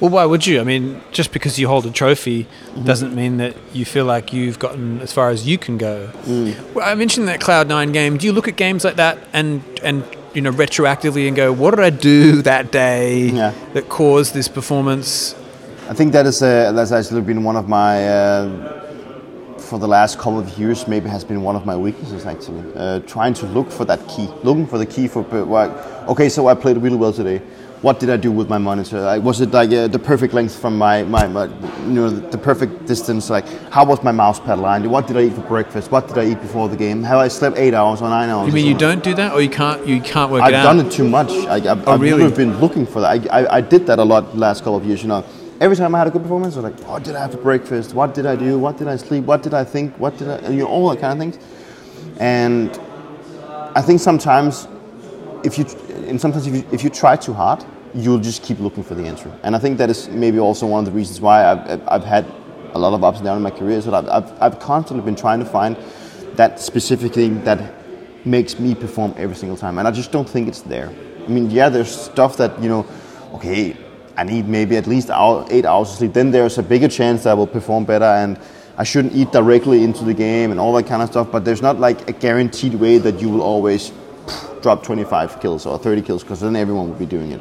Well, 0.00 0.10
why 0.10 0.24
would 0.24 0.46
you? 0.46 0.60
I 0.60 0.64
mean, 0.64 1.00
just 1.10 1.32
because 1.32 1.58
you 1.58 1.66
hold 1.66 1.84
a 1.84 1.90
trophy 1.90 2.44
mm-hmm. 2.44 2.84
doesn't 2.84 3.14
mean 3.14 3.38
that 3.38 3.56
you 3.72 3.84
feel 3.84 4.04
like 4.04 4.32
you've 4.32 4.58
gotten 4.58 5.00
as 5.00 5.12
far 5.12 5.30
as 5.30 5.46
you 5.46 5.58
can 5.58 5.78
go. 5.78 6.10
Mm. 6.24 6.74
Well, 6.74 6.88
I 6.88 6.94
mentioned 6.94 7.26
that 7.28 7.40
Cloud 7.40 7.68
Nine 7.68 7.90
game. 7.90 8.18
Do 8.18 8.26
you 8.26 8.32
look 8.32 8.46
at 8.46 8.56
games 8.56 8.84
like 8.84 8.96
that 8.96 9.18
and 9.32 9.64
and 9.82 10.04
you 10.32 10.42
know 10.42 10.52
retroactively 10.52 11.26
and 11.26 11.36
go, 11.36 11.52
what 11.52 11.72
did 11.72 11.80
I 11.80 11.90
do 11.90 12.42
that 12.42 12.70
day 12.70 13.30
yeah. 13.30 13.52
that 13.74 13.88
caused 13.88 14.32
this 14.32 14.46
performance? 14.46 15.34
I 15.88 15.94
think 15.94 16.12
that 16.12 16.26
is 16.26 16.40
uh, 16.40 16.70
that's 16.70 16.92
actually 16.92 17.22
been 17.22 17.42
one 17.42 17.56
of 17.56 17.68
my. 17.68 18.08
Uh, 18.08 18.81
for 19.72 19.78
the 19.78 19.88
last 19.88 20.18
couple 20.18 20.38
of 20.38 20.58
years, 20.58 20.86
maybe 20.86 21.08
has 21.08 21.24
been 21.24 21.40
one 21.40 21.56
of 21.56 21.64
my 21.64 21.74
weaknesses 21.74 22.26
actually. 22.26 22.62
Uh, 22.76 23.00
trying 23.14 23.32
to 23.32 23.46
look 23.46 23.70
for 23.70 23.86
that 23.86 24.06
key, 24.06 24.28
looking 24.42 24.66
for 24.66 24.76
the 24.76 24.84
key 24.84 25.08
for. 25.08 25.22
Like, 25.22 25.70
okay, 26.12 26.28
so 26.28 26.46
I 26.46 26.54
played 26.54 26.76
really 26.76 26.96
well 26.96 27.12
today 27.12 27.40
what 27.82 27.98
did 27.98 28.10
I 28.10 28.16
do 28.16 28.30
with 28.30 28.48
my 28.48 28.58
monitor? 28.58 29.00
Like, 29.00 29.22
was 29.22 29.40
it 29.40 29.50
like 29.50 29.72
uh, 29.72 29.88
the 29.88 29.98
perfect 29.98 30.32
length 30.32 30.56
from 30.56 30.78
my, 30.78 31.02
my, 31.02 31.26
my, 31.26 31.46
you 31.86 31.94
know, 31.94 32.10
the 32.10 32.38
perfect 32.38 32.86
distance? 32.86 33.28
Like, 33.28 33.44
how 33.72 33.84
was 33.84 34.04
my 34.04 34.12
mouse 34.12 34.38
pad 34.38 34.58
aligned? 34.58 34.88
What 34.88 35.08
did 35.08 35.16
I 35.16 35.22
eat 35.22 35.32
for 35.32 35.40
breakfast? 35.40 35.90
What 35.90 36.06
did 36.06 36.16
I 36.16 36.26
eat 36.26 36.40
before 36.40 36.68
the 36.68 36.76
game? 36.76 37.02
Have 37.02 37.18
I 37.18 37.26
slept 37.26 37.58
eight 37.58 37.74
hours 37.74 38.00
or 38.00 38.08
nine 38.08 38.28
hours? 38.28 38.46
You 38.46 38.54
mean 38.54 38.66
you 38.66 38.78
don't 38.78 39.02
do 39.02 39.14
that, 39.14 39.32
or 39.32 39.42
you 39.42 39.50
can't? 39.50 39.84
You 39.84 40.00
can't 40.00 40.30
work 40.30 40.42
I've 40.42 40.52
it 40.52 40.56
out. 40.56 40.66
I've 40.66 40.76
done 40.76 40.86
it 40.86 40.92
too 40.92 41.08
much. 41.08 41.30
I, 41.30 41.58
have 41.58 41.88
oh, 41.88 41.98
really? 41.98 42.30
Been 42.30 42.60
looking 42.60 42.86
for 42.86 43.00
that. 43.00 43.28
I, 43.28 43.40
I, 43.40 43.56
I, 43.56 43.60
did 43.60 43.84
that 43.88 43.98
a 43.98 44.04
lot 44.04 44.30
the 44.30 44.38
last 44.38 44.60
couple 44.60 44.76
of 44.76 44.86
years. 44.86 45.02
You 45.02 45.08
know, 45.08 45.24
every 45.62 45.76
time 45.76 45.94
I 45.94 45.98
had 45.98 46.08
a 46.08 46.10
good 46.10 46.22
performance, 46.22 46.56
I 46.56 46.60
was 46.60 46.72
like, 46.72 46.88
what 46.88 47.04
did 47.04 47.16
I 47.16 47.20
have 47.20 47.32
for 47.32 47.38
breakfast? 47.38 47.94
What 47.94 48.14
did 48.14 48.26
I 48.26 48.36
do? 48.36 48.58
What 48.58 48.76
did 48.76 48.88
I 48.88 48.96
sleep? 48.96 49.24
What 49.24 49.42
did 49.42 49.54
I 49.54 49.64
think? 49.64 49.96
What 49.98 50.18
did 50.18 50.28
I? 50.28 50.48
You 50.48 50.60
know, 50.60 50.66
all 50.66 50.90
that 50.90 51.00
kind 51.00 51.12
of 51.12 51.18
things. 51.18 51.44
And 52.18 52.70
I 53.76 53.80
think 53.80 54.00
sometimes, 54.00 54.68
if 55.44 55.58
you, 55.58 55.64
and 56.08 56.20
sometimes 56.20 56.46
if 56.46 56.54
you, 56.54 56.64
if 56.72 56.84
you 56.84 56.90
try 56.90 57.16
too 57.16 57.32
hard 57.32 57.64
you'll 57.94 58.18
just 58.18 58.42
keep 58.42 58.58
looking 58.58 58.82
for 58.82 58.94
the 58.94 59.06
answer. 59.06 59.30
And 59.42 59.54
I 59.54 59.58
think 59.58 59.78
that 59.78 59.90
is 59.90 60.08
maybe 60.08 60.38
also 60.38 60.66
one 60.66 60.80
of 60.80 60.86
the 60.86 60.92
reasons 60.96 61.20
why 61.20 61.44
I've, 61.44 61.82
I've 61.88 62.04
had 62.04 62.26
a 62.74 62.78
lot 62.78 62.94
of 62.94 63.04
ups 63.04 63.18
and 63.18 63.26
downs 63.26 63.36
in 63.36 63.42
my 63.42 63.50
career 63.50 63.80
that 63.80 63.94
I've, 63.94 64.08
I've, 64.08 64.42
I've 64.42 64.60
constantly 64.60 65.04
been 65.04 65.16
trying 65.16 65.40
to 65.40 65.44
find 65.44 65.76
that 66.34 66.58
specific 66.58 67.12
thing 67.12 67.44
that 67.44 67.74
makes 68.24 68.58
me 68.58 68.74
perform 68.74 69.14
every 69.18 69.36
single 69.36 69.56
time. 69.56 69.78
And 69.78 69.86
I 69.86 69.90
just 69.90 70.12
don't 70.12 70.28
think 70.28 70.48
it's 70.48 70.62
there. 70.62 70.88
I 70.88 71.28
mean, 71.28 71.50
yeah, 71.50 71.68
there's 71.68 71.94
stuff 71.94 72.36
that, 72.38 72.60
you 72.62 72.68
know, 72.68 72.86
okay, 73.34 73.76
I 74.16 74.24
need 74.24 74.48
maybe 74.48 74.76
at 74.76 74.86
least 74.86 75.10
eight 75.10 75.64
hours 75.64 75.90
of 75.90 75.96
sleep. 75.96 76.12
Then 76.12 76.30
there's 76.30 76.58
a 76.58 76.62
bigger 76.62 76.88
chance 76.88 77.24
that 77.24 77.30
I 77.30 77.34
will 77.34 77.46
perform 77.46 77.84
better. 77.84 78.04
And 78.04 78.38
I 78.76 78.84
shouldn't 78.84 79.14
eat 79.14 79.32
directly 79.32 79.84
into 79.84 80.04
the 80.04 80.14
game 80.14 80.50
and 80.50 80.58
all 80.58 80.72
that 80.74 80.86
kind 80.86 81.02
of 81.02 81.08
stuff. 81.08 81.30
But 81.30 81.44
there's 81.44 81.62
not 81.62 81.78
like 81.78 82.08
a 82.08 82.12
guaranteed 82.12 82.74
way 82.74 82.98
that 82.98 83.20
you 83.20 83.28
will 83.28 83.42
always 83.42 83.92
drop 84.62 84.82
25 84.82 85.40
kills 85.40 85.66
or 85.66 85.78
30 85.78 86.02
kills 86.02 86.22
because 86.22 86.40
then 86.40 86.56
everyone 86.56 86.88
will 86.88 86.98
be 86.98 87.06
doing 87.06 87.32
it. 87.32 87.40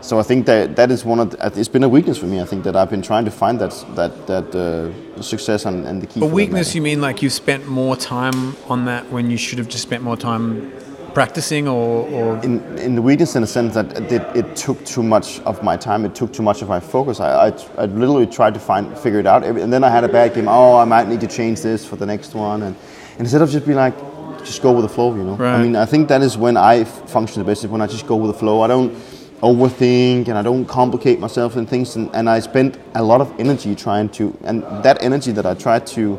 So 0.00 0.18
I 0.18 0.22
think 0.22 0.44
that 0.46 0.76
that 0.76 0.90
is 0.90 1.02
one 1.02 1.18
of 1.18 1.30
the, 1.30 1.52
it's 1.58 1.68
been 1.68 1.82
a 1.82 1.88
weakness 1.88 2.18
for 2.18 2.26
me. 2.26 2.38
I 2.38 2.44
think 2.44 2.64
that 2.64 2.76
I've 2.76 2.90
been 2.90 3.00
trying 3.00 3.24
to 3.24 3.30
find 3.30 3.58
that 3.60 3.72
that 3.94 4.26
that 4.26 4.54
uh, 4.54 5.22
success 5.22 5.64
and, 5.64 5.86
and 5.86 6.02
the 6.02 6.06
key. 6.06 6.20
A 6.20 6.26
weakness, 6.26 6.74
you 6.74 6.82
mean 6.82 7.00
like 7.00 7.22
you've 7.22 7.32
spent 7.32 7.66
more 7.66 7.96
time 7.96 8.54
on 8.68 8.84
that 8.84 9.10
when 9.10 9.30
you 9.30 9.38
should 9.38 9.56
have 9.56 9.68
just 9.68 9.82
spent 9.82 10.02
more 10.02 10.18
time 10.18 10.70
practicing 11.14 11.68
or, 11.68 12.08
or 12.08 12.36
in, 12.42 12.60
in 12.78 12.94
the 12.96 13.02
weakness 13.02 13.36
in 13.36 13.42
the 13.42 13.46
sense 13.46 13.74
that 13.74 14.12
it, 14.12 14.22
it 14.36 14.56
took 14.56 14.84
too 14.84 15.02
much 15.02 15.40
of 15.40 15.62
my 15.62 15.76
time, 15.76 16.04
it 16.04 16.14
took 16.14 16.32
too 16.32 16.42
much 16.42 16.60
of 16.60 16.68
my 16.68 16.80
focus. 16.80 17.20
I, 17.20 17.48
I, 17.48 17.52
I 17.78 17.86
literally 17.86 18.26
tried 18.26 18.54
to 18.54 18.60
find 18.60 18.96
figure 18.98 19.20
it 19.20 19.26
out, 19.26 19.44
and 19.44 19.72
then 19.72 19.84
I 19.84 19.90
had 19.90 20.04
a 20.04 20.08
bad 20.08 20.34
game. 20.34 20.48
Oh, 20.48 20.76
I 20.76 20.84
might 20.84 21.08
need 21.08 21.20
to 21.20 21.28
change 21.28 21.62
this 21.62 21.86
for 21.86 21.96
the 21.96 22.06
next 22.06 22.34
one, 22.34 22.62
and 22.62 22.76
instead 23.18 23.40
of 23.40 23.50
just 23.50 23.64
being 23.64 23.78
like, 23.78 23.96
just 24.40 24.60
go 24.60 24.72
with 24.72 24.82
the 24.82 24.88
flow, 24.88 25.14
you 25.14 25.22
know. 25.22 25.36
Right. 25.36 25.54
I 25.54 25.62
mean, 25.62 25.76
I 25.76 25.86
think 25.86 26.08
that 26.08 26.20
is 26.20 26.36
when 26.36 26.56
I 26.56 26.84
function 26.84 27.40
the 27.40 27.46
best. 27.46 27.64
Is 27.64 27.70
when 27.70 27.80
I 27.80 27.86
just 27.86 28.06
go 28.06 28.16
with 28.16 28.32
the 28.32 28.38
flow. 28.38 28.60
I 28.60 28.66
don't 28.66 28.92
overthink 29.40 30.28
and 30.28 30.38
I 30.38 30.42
don't 30.42 30.64
complicate 30.64 31.20
myself 31.20 31.56
in 31.56 31.66
things, 31.66 31.96
and, 31.96 32.10
and 32.14 32.28
I 32.28 32.40
spend 32.40 32.78
a 32.94 33.02
lot 33.02 33.20
of 33.20 33.32
energy 33.38 33.74
trying 33.74 34.08
to, 34.10 34.36
and 34.44 34.62
that 34.82 35.02
energy 35.02 35.32
that 35.32 35.46
I 35.46 35.54
try 35.54 35.78
to, 35.78 36.18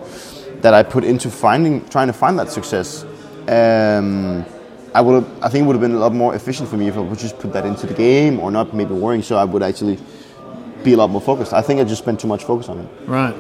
that 0.62 0.74
I 0.74 0.84
put 0.84 1.04
into 1.04 1.30
finding, 1.30 1.88
trying 1.90 2.08
to 2.08 2.14
find 2.14 2.40
that 2.40 2.50
success. 2.50 3.04
Um, 3.48 4.46
I 4.96 5.02
would 5.02 5.26
I 5.42 5.50
think 5.50 5.64
it 5.64 5.68
would 5.68 5.76
have 5.78 5.82
been 5.82 5.98
a 6.02 6.04
lot 6.06 6.14
more 6.14 6.34
efficient 6.40 6.70
for 6.70 6.78
me 6.78 6.88
if 6.88 6.96
I 6.96 7.02
would 7.02 7.20
just 7.20 7.38
put 7.38 7.52
that 7.52 7.66
into 7.66 7.86
the 7.86 7.94
game 7.94 8.40
or 8.40 8.50
not 8.50 8.74
maybe 8.74 8.94
worrying 8.94 9.24
so 9.30 9.36
I 9.36 9.44
would 9.44 9.62
actually 9.62 9.98
be 10.86 10.94
a 10.94 10.98
lot 10.98 11.10
more 11.10 11.22
focused. 11.22 11.52
I 11.52 11.62
think 11.62 11.82
I 11.82 11.84
just 11.84 12.02
spent 12.02 12.18
too 12.22 12.28
much 12.28 12.44
focus 12.46 12.70
on 12.70 12.80
it. 12.80 12.88
right? 13.06 13.36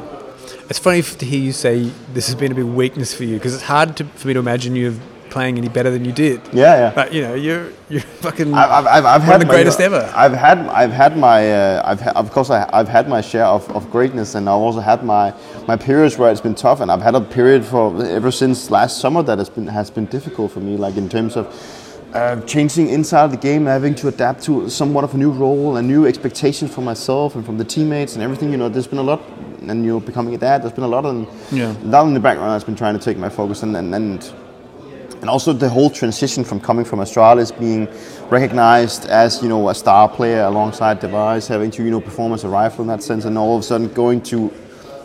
It's 0.69 0.79
funny 0.79 1.01
to 1.01 1.25
hear 1.25 1.39
you 1.39 1.53
say 1.53 1.91
this 2.13 2.25
has 2.27 2.35
been 2.35 2.51
a 2.51 2.55
big 2.55 2.65
weakness 2.65 3.13
for 3.13 3.23
you 3.23 3.35
because 3.37 3.53
it's 3.53 3.63
hard 3.63 3.95
to, 3.97 4.03
for 4.03 4.27
me 4.27 4.33
to 4.33 4.39
imagine 4.39 4.75
you 4.75 4.99
playing 5.29 5.57
any 5.57 5.67
better 5.69 5.91
than 5.91 6.05
you 6.05 6.11
did. 6.11 6.41
Yeah, 6.53 6.77
yeah. 6.77 6.91
But 6.95 7.13
you 7.13 7.21
know, 7.21 7.33
you're 7.33 7.71
you're 7.89 8.01
fucking 8.25 8.53
I've, 8.53 8.85
I've, 8.87 9.05
I've, 9.05 9.21
had 9.21 9.35
of 9.35 9.39
the 9.41 9.45
my- 9.47 9.53
greatest 9.53 9.79
ever. 9.79 10.11
I've 10.15 10.33
had 10.33 10.59
I've 10.59 10.91
had 10.91 11.17
my 11.17 11.51
uh, 11.51 11.81
I've 11.85 12.01
ha- 12.01 12.13
of 12.15 12.31
course 12.31 12.49
I, 12.49 12.69
I've 12.73 12.87
had 12.87 13.07
my 13.09 13.21
share 13.21 13.45
of, 13.45 13.69
of 13.71 13.89
greatness 13.91 14.35
and 14.35 14.47
I've 14.49 14.55
also 14.67 14.79
had 14.79 15.03
my 15.03 15.33
my 15.67 15.75
periods 15.75 16.17
where 16.17 16.31
it's 16.31 16.41
been 16.41 16.55
tough 16.55 16.79
and 16.81 16.91
I've 16.91 17.01
had 17.01 17.15
a 17.15 17.21
period 17.21 17.65
for 17.65 18.03
ever 18.05 18.31
since 18.31 18.71
last 18.71 18.99
summer 18.99 19.21
that 19.23 19.37
has 19.37 19.49
been 19.49 19.67
has 19.67 19.89
been 19.91 20.05
difficult 20.05 20.51
for 20.51 20.59
me 20.61 20.77
like 20.77 20.95
in 20.97 21.09
terms 21.09 21.35
of 21.35 21.45
uh, 22.13 22.39
changing 22.45 22.87
inside 22.87 23.29
the 23.29 23.35
game, 23.37 23.65
having 23.65 23.93
to 23.93 24.07
adapt 24.07 24.41
to 24.43 24.69
somewhat 24.69 25.03
of 25.03 25.13
a 25.13 25.17
new 25.17 25.31
role 25.31 25.75
and 25.75 25.85
new 25.85 26.05
expectations 26.07 26.73
for 26.73 26.79
myself 26.79 27.35
and 27.35 27.45
from 27.45 27.57
the 27.57 27.65
teammates 27.65 28.13
and 28.15 28.23
everything. 28.23 28.51
You 28.53 28.57
know, 28.57 28.69
there's 28.69 28.87
been 28.87 28.99
a 28.99 29.03
lot, 29.03 29.21
and 29.67 29.83
you're 29.83 29.99
becoming 29.99 30.33
a 30.33 30.37
dad. 30.37 30.61
There's 30.63 30.71
been 30.71 30.85
a 30.85 30.87
lot, 30.87 31.05
and 31.05 31.27
Yeah. 31.51 31.75
a 31.75 31.83
lot 31.83 32.07
in 32.07 32.13
the 32.13 32.21
background. 32.21 32.53
That's 32.53 32.63
been 32.63 32.77
trying 32.77 32.97
to 32.97 33.03
take 33.03 33.17
my 33.17 33.27
focus 33.27 33.63
and 33.63 33.75
and. 33.75 33.93
and 33.93 34.44
and 35.25 35.29
also 35.31 35.53
the 35.53 35.67
whole 35.67 35.89
transition 35.89 36.43
from 36.43 36.59
coming 36.59 36.85
from 36.85 36.99
Astralis 36.99 37.49
being 37.59 37.87
recognized 38.29 39.07
as 39.07 39.41
you 39.41 39.49
know 39.49 39.69
a 39.69 39.73
star 39.73 40.07
player 40.07 40.43
alongside 40.43 40.99
Device, 40.99 41.47
having 41.47 41.71
to 41.71 41.83
you 41.83 41.89
know 41.89 41.99
perform 41.99 42.31
as 42.33 42.43
a 42.43 42.47
rifle 42.47 42.83
in 42.83 42.87
that 42.89 43.01
sense, 43.01 43.25
and 43.25 43.35
all 43.35 43.55
of 43.55 43.61
a 43.61 43.63
sudden 43.63 43.91
going 43.91 44.21
to 44.21 44.53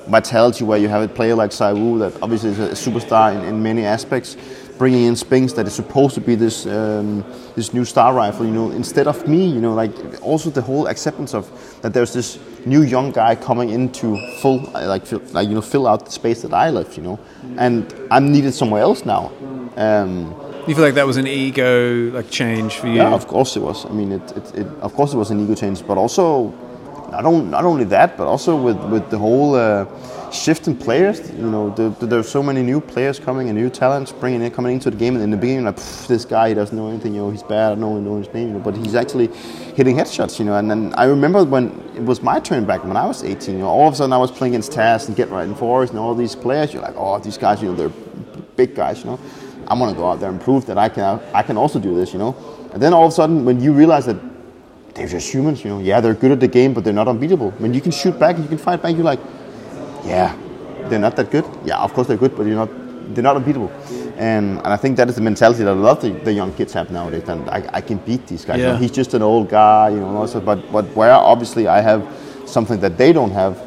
Vitality 0.08 0.62
where 0.64 0.76
you 0.76 0.88
have 0.88 1.00
a 1.00 1.08
player 1.08 1.34
like 1.34 1.52
ZywOo 1.52 1.98
that 2.00 2.22
obviously 2.22 2.50
is 2.50 2.58
a 2.58 2.68
superstar 2.72 3.34
in, 3.34 3.46
in 3.46 3.62
many 3.62 3.86
aspects, 3.86 4.36
bringing 4.76 5.04
in 5.04 5.14
Spinx 5.14 5.54
that 5.54 5.66
is 5.66 5.72
supposed 5.72 6.14
to 6.16 6.20
be 6.20 6.34
this 6.34 6.66
um, 6.66 7.24
this 7.56 7.72
new 7.72 7.86
star 7.86 8.12
rifle, 8.12 8.44
you 8.44 8.52
know, 8.52 8.70
instead 8.72 9.06
of 9.06 9.26
me, 9.26 9.46
you 9.46 9.60
know, 9.62 9.72
like 9.72 9.92
also 10.20 10.50
the 10.50 10.60
whole 10.60 10.86
acceptance 10.88 11.32
of 11.32 11.48
that 11.80 11.94
there's 11.94 12.12
this 12.12 12.38
new 12.66 12.82
young 12.82 13.10
guy 13.10 13.34
coming 13.34 13.70
into 13.70 14.18
full 14.40 14.58
like 14.74 15.06
fill, 15.06 15.22
like 15.32 15.48
you 15.48 15.54
know 15.54 15.62
fill 15.62 15.86
out 15.86 16.04
the 16.04 16.12
space 16.12 16.42
that 16.42 16.52
I 16.52 16.68
left, 16.68 16.98
you 16.98 17.02
know, 17.02 17.18
and 17.56 17.90
I'm 18.10 18.30
needed 18.30 18.52
somewhere 18.52 18.82
else 18.82 19.06
now. 19.06 19.32
Um, 19.80 20.34
You 20.66 20.74
feel 20.74 20.84
like 20.84 20.94
that 20.94 21.06
was 21.06 21.16
an 21.16 21.26
ego 21.26 22.10
like 22.10 22.30
change 22.30 22.72
for 22.80 22.86
you? 22.86 22.96
yeah, 22.96 23.14
of 23.20 23.26
course 23.26 23.56
it 23.56 23.62
was. 23.62 23.86
I 23.86 23.92
mean, 23.98 24.12
it, 24.12 24.26
it, 24.38 24.54
it 24.60 24.66
of 24.86 24.92
course 24.94 25.14
it 25.14 25.16
was 25.16 25.30
an 25.30 25.40
ego 25.40 25.54
change, 25.54 25.78
but 25.86 25.96
also 25.96 26.52
not, 27.10 27.24
on, 27.24 27.50
not 27.50 27.64
only 27.64 27.84
that, 27.96 28.16
but 28.18 28.26
also 28.26 28.52
with 28.66 28.78
with 28.92 29.04
the 29.10 29.18
whole 29.18 29.54
uh, 29.54 29.86
shift 30.30 30.68
in 30.68 30.76
players. 30.76 31.18
You 31.32 31.50
know, 31.54 31.70
the, 31.70 31.88
the, 31.98 32.06
there's 32.06 32.28
so 32.28 32.42
many 32.42 32.62
new 32.62 32.80
players 32.80 33.18
coming 33.18 33.48
and 33.48 33.58
new 33.58 33.70
talents 33.70 34.12
bringing 34.12 34.42
in, 34.42 34.50
coming 34.52 34.74
into 34.74 34.90
the 34.90 34.96
game. 34.96 35.14
And 35.14 35.24
in 35.24 35.30
the 35.30 35.36
beginning, 35.36 35.64
like 35.64 35.76
this 36.06 36.24
guy, 36.24 36.50
he 36.50 36.54
doesn't 36.54 36.76
know 36.76 36.88
anything. 36.88 37.14
You 37.14 37.22
know, 37.22 37.30
he's 37.30 37.42
bad. 37.42 37.72
I 37.72 37.74
don't 37.80 38.04
know, 38.04 38.18
his 38.18 38.32
name. 38.34 38.48
You 38.48 38.54
know, 38.54 38.60
but 38.60 38.76
he's 38.76 38.94
actually 38.94 39.28
hitting 39.78 39.96
headshots. 39.96 40.38
You 40.38 40.44
know, 40.44 40.56
and 40.56 40.70
then 40.70 40.92
I 40.94 41.04
remember 41.04 41.42
when 41.42 41.64
it 41.96 42.02
was 42.02 42.22
my 42.22 42.38
turn 42.38 42.64
back 42.66 42.84
when 42.84 42.96
I 42.96 43.06
was 43.06 43.24
18. 43.24 43.54
You 43.54 43.60
know, 43.62 43.68
all 43.68 43.88
of 43.88 43.94
a 43.94 43.96
sudden 43.96 44.12
I 44.12 44.18
was 44.18 44.30
playing 44.30 44.54
against 44.54 44.72
TaZ 44.72 45.08
and 45.08 45.16
GeT_RiGhT 45.16 45.44
and 45.44 45.56
f0rest 45.56 45.90
and 45.90 45.98
all 45.98 46.14
these 46.14 46.36
players. 46.36 46.72
You're 46.72 46.82
like, 46.82 46.96
oh, 46.96 47.18
these 47.18 47.38
guys, 47.38 47.62
you 47.62 47.68
know, 47.70 47.76
they're 47.76 47.96
big 48.56 48.74
guys. 48.74 49.00
You 49.00 49.06
know, 49.12 49.20
I 49.70 49.74
want 49.74 49.94
to 49.94 49.96
go 49.96 50.10
out 50.10 50.20
there 50.20 50.28
and 50.28 50.40
prove 50.40 50.66
that 50.66 50.76
I 50.76 50.88
can 50.90 51.20
I 51.32 51.42
can 51.42 51.56
also 51.56 51.78
do 51.78 51.94
this. 51.94 52.12
You 52.12 52.18
know, 52.18 52.36
and 52.72 52.82
then 52.82 52.92
all 52.92 53.06
of 53.06 53.12
a 53.12 53.14
sudden 53.14 53.44
when 53.44 53.60
you 53.60 53.72
realize 53.72 54.04
that 54.06 54.16
they're 54.94 55.08
just 55.08 55.32
humans, 55.32 55.64
you 55.64 55.70
know. 55.70 55.80
Yeah, 55.80 56.00
they're 56.00 56.14
good 56.14 56.32
at 56.32 56.40
the 56.40 56.48
game, 56.48 56.74
but 56.74 56.84
they're 56.84 56.92
not 56.92 57.08
unbeatable. 57.08 57.52
When 57.52 57.72
you 57.72 57.80
can 57.80 57.92
shoot 57.92 58.18
back 58.18 58.34
and 58.34 58.44
you 58.44 58.48
can 58.48 58.58
fight 58.58 58.82
back, 58.82 58.94
you're 58.94 59.04
like, 59.04 59.20
yeah, 60.04 60.36
they're 60.88 60.98
not 60.98 61.16
that 61.16 61.30
good. 61.30 61.44
Yeah, 61.64 61.78
of 61.78 61.94
course 61.94 62.08
they're 62.08 62.16
good, 62.16 62.36
but 62.36 62.46
you're 62.46 62.56
not, 62.56 62.68
they're 63.14 63.22
not 63.22 63.36
unbeatable. 63.36 63.70
And, 64.16 64.58
and 64.58 64.66
I 64.66 64.76
think 64.76 64.96
that 64.96 65.08
is 65.08 65.14
the 65.14 65.20
mentality 65.22 65.62
that 65.64 65.72
a 65.72 65.74
lot 65.74 65.98
of 65.98 66.02
the, 66.02 66.24
the 66.24 66.32
young 66.32 66.52
kids 66.54 66.72
have 66.74 66.90
nowadays. 66.90 67.28
And 67.28 67.48
I, 67.48 67.68
I 67.72 67.80
can 67.80 67.98
beat 67.98 68.26
these 68.26 68.44
guys. 68.44 68.58
You 68.58 68.66
know, 68.66 68.76
he's 68.76 68.90
just 68.90 69.14
an 69.14 69.22
old 69.22 69.48
guy, 69.48 69.90
you 69.90 70.00
know. 70.00 70.16
Also, 70.16 70.40
but 70.40 70.70
but 70.70 70.84
where 70.96 71.12
obviously 71.12 71.68
I 71.68 71.80
have 71.80 72.06
something 72.44 72.80
that 72.80 72.98
they 72.98 73.12
don't 73.12 73.30
have 73.30 73.58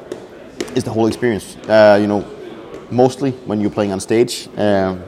is 0.75 0.83
the 0.83 0.91
whole 0.91 1.07
experience. 1.07 1.55
Uh, 1.67 1.97
you 1.99 2.07
know, 2.07 2.25
mostly 2.91 3.31
when 3.47 3.61
you're 3.61 3.71
playing 3.71 3.93
on 3.93 3.99
stage. 3.99 4.49
Um, 4.57 5.03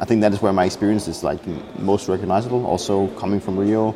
I 0.00 0.04
think 0.04 0.20
that 0.22 0.32
is 0.32 0.42
where 0.42 0.52
my 0.52 0.64
experience 0.64 1.08
is 1.08 1.22
like 1.22 1.40
most 1.78 2.08
recognizable. 2.08 2.66
Also 2.66 3.08
coming 3.18 3.40
from 3.40 3.58
Rio, 3.58 3.92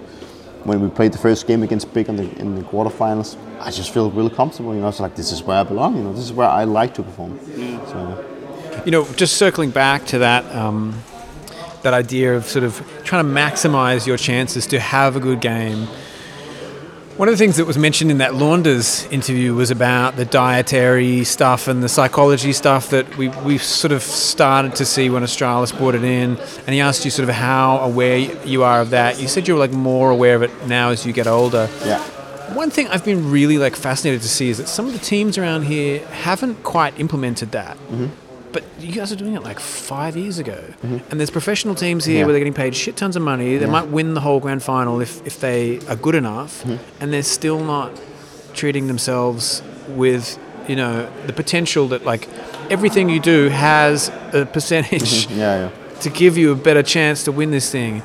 when 0.64 0.80
we 0.80 0.88
played 0.88 1.12
the 1.12 1.18
first 1.18 1.46
game 1.46 1.62
against 1.62 1.92
Big 1.94 2.08
in 2.08 2.16
the 2.16 2.38
in 2.38 2.54
the 2.54 2.62
quarterfinals, 2.62 3.36
I 3.60 3.70
just 3.70 3.92
feel 3.92 4.10
really 4.10 4.30
comfortable. 4.30 4.74
You 4.74 4.80
know, 4.80 4.88
it's 4.88 5.00
like 5.00 5.14
this 5.14 5.32
is 5.32 5.42
where 5.42 5.58
I 5.58 5.64
belong. 5.64 5.96
You 5.96 6.02
know, 6.04 6.12
this 6.12 6.24
is 6.24 6.32
where 6.32 6.48
I 6.48 6.64
like 6.64 6.94
to 6.94 7.02
perform. 7.02 7.38
So 7.88 8.24
You 8.84 8.92
know, 8.92 9.04
just 9.14 9.36
circling 9.36 9.70
back 9.70 10.06
to 10.06 10.18
that 10.18 10.44
um, 10.54 11.02
that 11.82 11.94
idea 11.94 12.36
of 12.36 12.44
sort 12.44 12.64
of 12.64 12.82
trying 13.04 13.24
to 13.24 13.30
maximize 13.30 14.06
your 14.06 14.16
chances 14.16 14.66
to 14.68 14.80
have 14.80 15.16
a 15.16 15.20
good 15.20 15.40
game. 15.40 15.88
One 17.20 17.28
of 17.28 17.34
the 17.34 17.36
things 17.36 17.58
that 17.58 17.66
was 17.66 17.76
mentioned 17.76 18.10
in 18.10 18.16
that 18.16 18.32
Launders 18.32 19.06
interview 19.12 19.54
was 19.54 19.70
about 19.70 20.16
the 20.16 20.24
dietary 20.24 21.22
stuff 21.24 21.68
and 21.68 21.82
the 21.82 21.88
psychology 21.90 22.54
stuff 22.54 22.88
that 22.88 23.14
we 23.18 23.28
we 23.44 23.58
sort 23.58 23.92
of 23.92 24.02
started 24.02 24.74
to 24.76 24.86
see 24.86 25.10
when 25.10 25.22
Astralis 25.22 25.76
brought 25.76 25.94
it 25.94 26.02
in. 26.02 26.38
And 26.38 26.68
he 26.70 26.80
asked 26.80 27.04
you 27.04 27.10
sort 27.10 27.28
of 27.28 27.34
how 27.34 27.76
aware 27.80 28.16
you 28.16 28.62
are 28.62 28.80
of 28.80 28.88
that. 28.90 29.20
You 29.20 29.28
said 29.28 29.46
you 29.46 29.52
were 29.52 29.60
like 29.60 29.70
more 29.70 30.08
aware 30.08 30.34
of 30.34 30.42
it 30.42 30.66
now 30.66 30.92
as 30.92 31.04
you 31.04 31.12
get 31.12 31.26
older. 31.26 31.68
yeah, 31.84 32.00
One 32.54 32.70
thing 32.70 32.88
I've 32.88 33.04
been 33.04 33.30
really 33.30 33.58
like 33.58 33.76
fascinated 33.76 34.22
to 34.22 34.28
see 34.28 34.48
is 34.48 34.56
that 34.56 34.66
some 34.66 34.86
of 34.86 34.94
the 34.94 34.98
teams 34.98 35.36
around 35.36 35.64
here 35.64 36.02
haven't 36.06 36.62
quite 36.62 36.98
implemented 36.98 37.50
that. 37.50 37.76
Mm-hmm. 37.76 38.29
But 38.52 38.64
you 38.80 38.92
guys 38.92 39.12
are 39.12 39.16
doing 39.16 39.34
it 39.34 39.42
like 39.42 39.60
five 39.60 40.16
years 40.16 40.38
ago, 40.38 40.62
and 40.82 41.20
there's 41.20 41.30
professional 41.30 41.74
teams 41.74 42.04
here 42.04 42.18
Yeah. 42.18 42.24
where 42.24 42.32
they're 42.32 42.40
getting 42.40 42.54
paid 42.54 42.74
shit 42.74 42.96
tons 42.96 43.14
of 43.16 43.22
money. 43.22 43.56
They 43.58 43.66
might 43.66 43.88
win 43.88 44.14
the 44.14 44.20
whole 44.20 44.40
grand 44.40 44.62
final 44.62 45.00
if, 45.00 45.24
if 45.26 45.38
they 45.40 45.78
are 45.88 45.96
good 45.96 46.14
enough, 46.16 46.62
Mm-hmm. 46.64 47.02
and 47.02 47.12
they're 47.12 47.22
still 47.22 47.62
not 47.64 47.90
treating 48.54 48.88
themselves 48.88 49.62
with 49.88 50.38
you 50.68 50.76
know 50.76 51.08
the 51.26 51.32
potential 51.32 51.88
that 51.88 52.04
like 52.04 52.28
everything 52.70 53.08
you 53.08 53.20
do 53.20 53.48
has 53.48 54.08
a 54.32 54.44
percentage 54.52 55.26
yeah, 55.28 55.68
yeah. 55.70 56.00
to 56.00 56.10
give 56.10 56.36
you 56.36 56.52
a 56.52 56.56
better 56.56 56.82
chance 56.82 57.24
to 57.24 57.32
win 57.32 57.50
this 57.52 57.70
thing. 57.70 58.02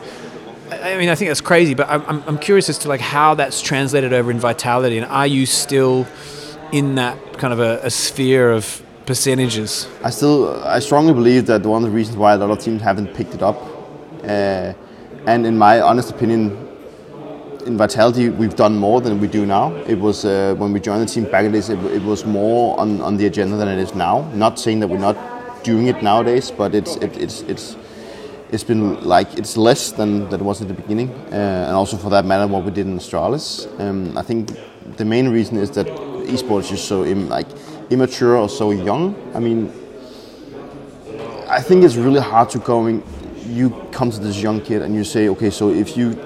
I 0.72 0.98
mean, 0.98 1.10
I 1.10 1.16
think 1.16 1.30
that's 1.30 1.42
crazy, 1.42 1.74
but 1.76 1.88
I'm, 1.90 2.02
I'm, 2.08 2.24
I'm 2.28 2.38
curious 2.40 2.70
as 2.70 2.78
to 2.80 2.88
like 2.90 3.02
how 3.02 3.36
that's 3.36 3.62
translated 3.62 4.14
over 4.14 4.30
in 4.32 4.40
vitality, 4.40 4.98
and 4.98 5.06
are 5.08 5.28
you 5.28 5.46
still 5.46 6.06
in 6.72 6.96
that 6.96 7.18
kind 7.40 7.54
of 7.54 7.60
a, 7.60 7.80
a 7.84 7.90
sphere 7.90 8.52
of 8.52 8.82
percentages? 9.06 9.88
I 10.04 10.10
still, 10.10 10.64
I 10.64 10.80
strongly 10.80 11.14
believe 11.14 11.46
that 11.48 11.64
one 11.64 11.84
of 11.84 11.90
the 11.90 11.96
reasons 11.96 12.18
why 12.18 12.34
a 12.34 12.38
lot 12.38 12.52
of 12.52 12.60
teams 12.60 12.82
haven't 12.82 13.14
picked 13.14 13.34
it 13.34 13.42
up, 13.42 13.62
uh, 14.24 14.74
and 15.28 15.46
in 15.46 15.58
my 15.58 15.82
honest 15.82 16.12
opinion, 16.12 16.66
in 17.66 17.78
Vitality 17.78 18.30
we've 18.30 18.56
done 18.56 18.78
more 18.78 19.02
than 19.02 19.20
we 19.20 19.28
do 19.28 19.46
now. 19.46 19.74
It 19.88 20.00
was 20.00 20.24
uh, 20.24 20.56
when 20.58 20.72
we 20.72 20.80
joined 20.80 21.02
the 21.02 21.12
team 21.12 21.26
back 21.26 21.46
in 21.46 21.52
days, 21.52 21.70
it, 21.70 21.80
it 21.86 22.04
was 22.04 22.26
more 22.26 22.80
on, 22.80 23.02
on 23.02 23.18
the 23.18 23.26
agenda 23.26 23.58
than 23.58 23.68
it 23.68 23.80
is 23.80 23.96
now. 23.96 24.30
Not 24.34 24.60
saying 24.60 24.80
that 24.82 24.88
we're 24.88 25.00
not 25.00 25.18
doing 25.64 25.88
it 25.88 26.04
nowadays, 26.04 26.52
but 26.52 26.76
it's 26.76 26.96
it, 26.98 27.18
it's 27.18 27.42
it's 27.42 27.76
it's 28.52 28.64
been 28.64 29.04
like 29.04 29.38
it's 29.38 29.58
less 29.58 29.92
than, 29.92 30.30
that 30.30 30.42
was 30.42 30.62
at 30.62 30.68
the 30.68 30.74
beginning, 30.74 31.10
uh, 31.32 31.66
and 31.68 31.76
also 31.76 31.98
for 31.98 32.10
that 32.12 32.26
matter, 32.26 32.48
what 32.48 32.64
we 32.64 32.72
did 32.72 32.86
in 32.86 32.98
Astralis. 32.98 33.68
Um, 33.80 34.18
I 34.18 34.22
think 34.22 34.52
the 34.98 35.06
main 35.06 35.30
reason 35.30 35.58
is 35.58 35.72
that 35.72 35.88
esports 35.88 36.72
is 36.72 36.84
so 36.84 37.02
like 37.02 37.48
immature 37.90 38.38
or 38.38 38.50
so 38.50 38.72
young. 38.72 39.16
I 39.34 39.40
mean, 39.40 39.72
I 41.48 41.62
think 41.62 41.84
it's 41.84 41.96
really 41.96 42.22
hard 42.22 42.50
to 42.52 42.60
go. 42.60 42.88
I 42.88 43.02
you 43.48 43.70
come 43.92 44.12
to 44.12 44.20
this 44.20 44.42
young 44.42 44.62
kid 44.62 44.82
and 44.82 44.96
you 44.96 45.04
say, 45.04 45.30
okay, 45.30 45.50
so 45.50 45.70
if 45.70 45.96
you 45.96 46.20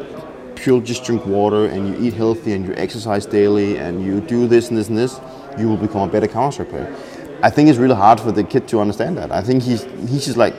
pure 0.55 0.81
just 0.81 1.03
drink 1.03 1.25
water 1.25 1.65
and 1.65 1.87
you 1.87 2.07
eat 2.07 2.13
healthy 2.13 2.53
and 2.53 2.65
you 2.65 2.73
exercise 2.75 3.25
daily 3.25 3.77
and 3.77 4.03
you 4.03 4.21
do 4.21 4.47
this 4.47 4.69
and 4.69 4.77
this 4.77 4.89
and 4.89 4.97
this, 4.97 5.19
you 5.57 5.67
will 5.67 5.77
become 5.77 6.07
a 6.07 6.11
better 6.11 6.27
Counter 6.27 6.65
player. 6.65 6.95
I 7.41 7.49
think 7.49 7.69
it's 7.69 7.77
really 7.77 7.95
hard 7.95 8.19
for 8.19 8.31
the 8.31 8.43
kid 8.43 8.67
to 8.69 8.79
understand 8.79 9.17
that. 9.17 9.31
I 9.31 9.41
think 9.41 9.63
he's 9.63 9.83
he's 10.09 10.25
just 10.25 10.37
like, 10.37 10.53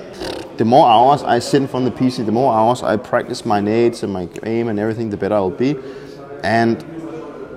the 0.56 0.64
more 0.64 0.88
hours 0.88 1.22
I 1.22 1.38
sit 1.38 1.62
in 1.62 1.68
front 1.68 1.86
of 1.86 1.94
the 1.94 2.00
PC, 2.00 2.24
the 2.24 2.32
more 2.32 2.54
hours 2.54 2.82
I 2.82 2.96
practice 2.96 3.44
my 3.44 3.60
nades 3.60 4.02
and 4.02 4.12
my 4.12 4.28
aim 4.44 4.68
and 4.68 4.78
everything, 4.78 5.10
the 5.10 5.16
better 5.16 5.34
I'll 5.34 5.50
be. 5.50 5.76
And 6.42 6.82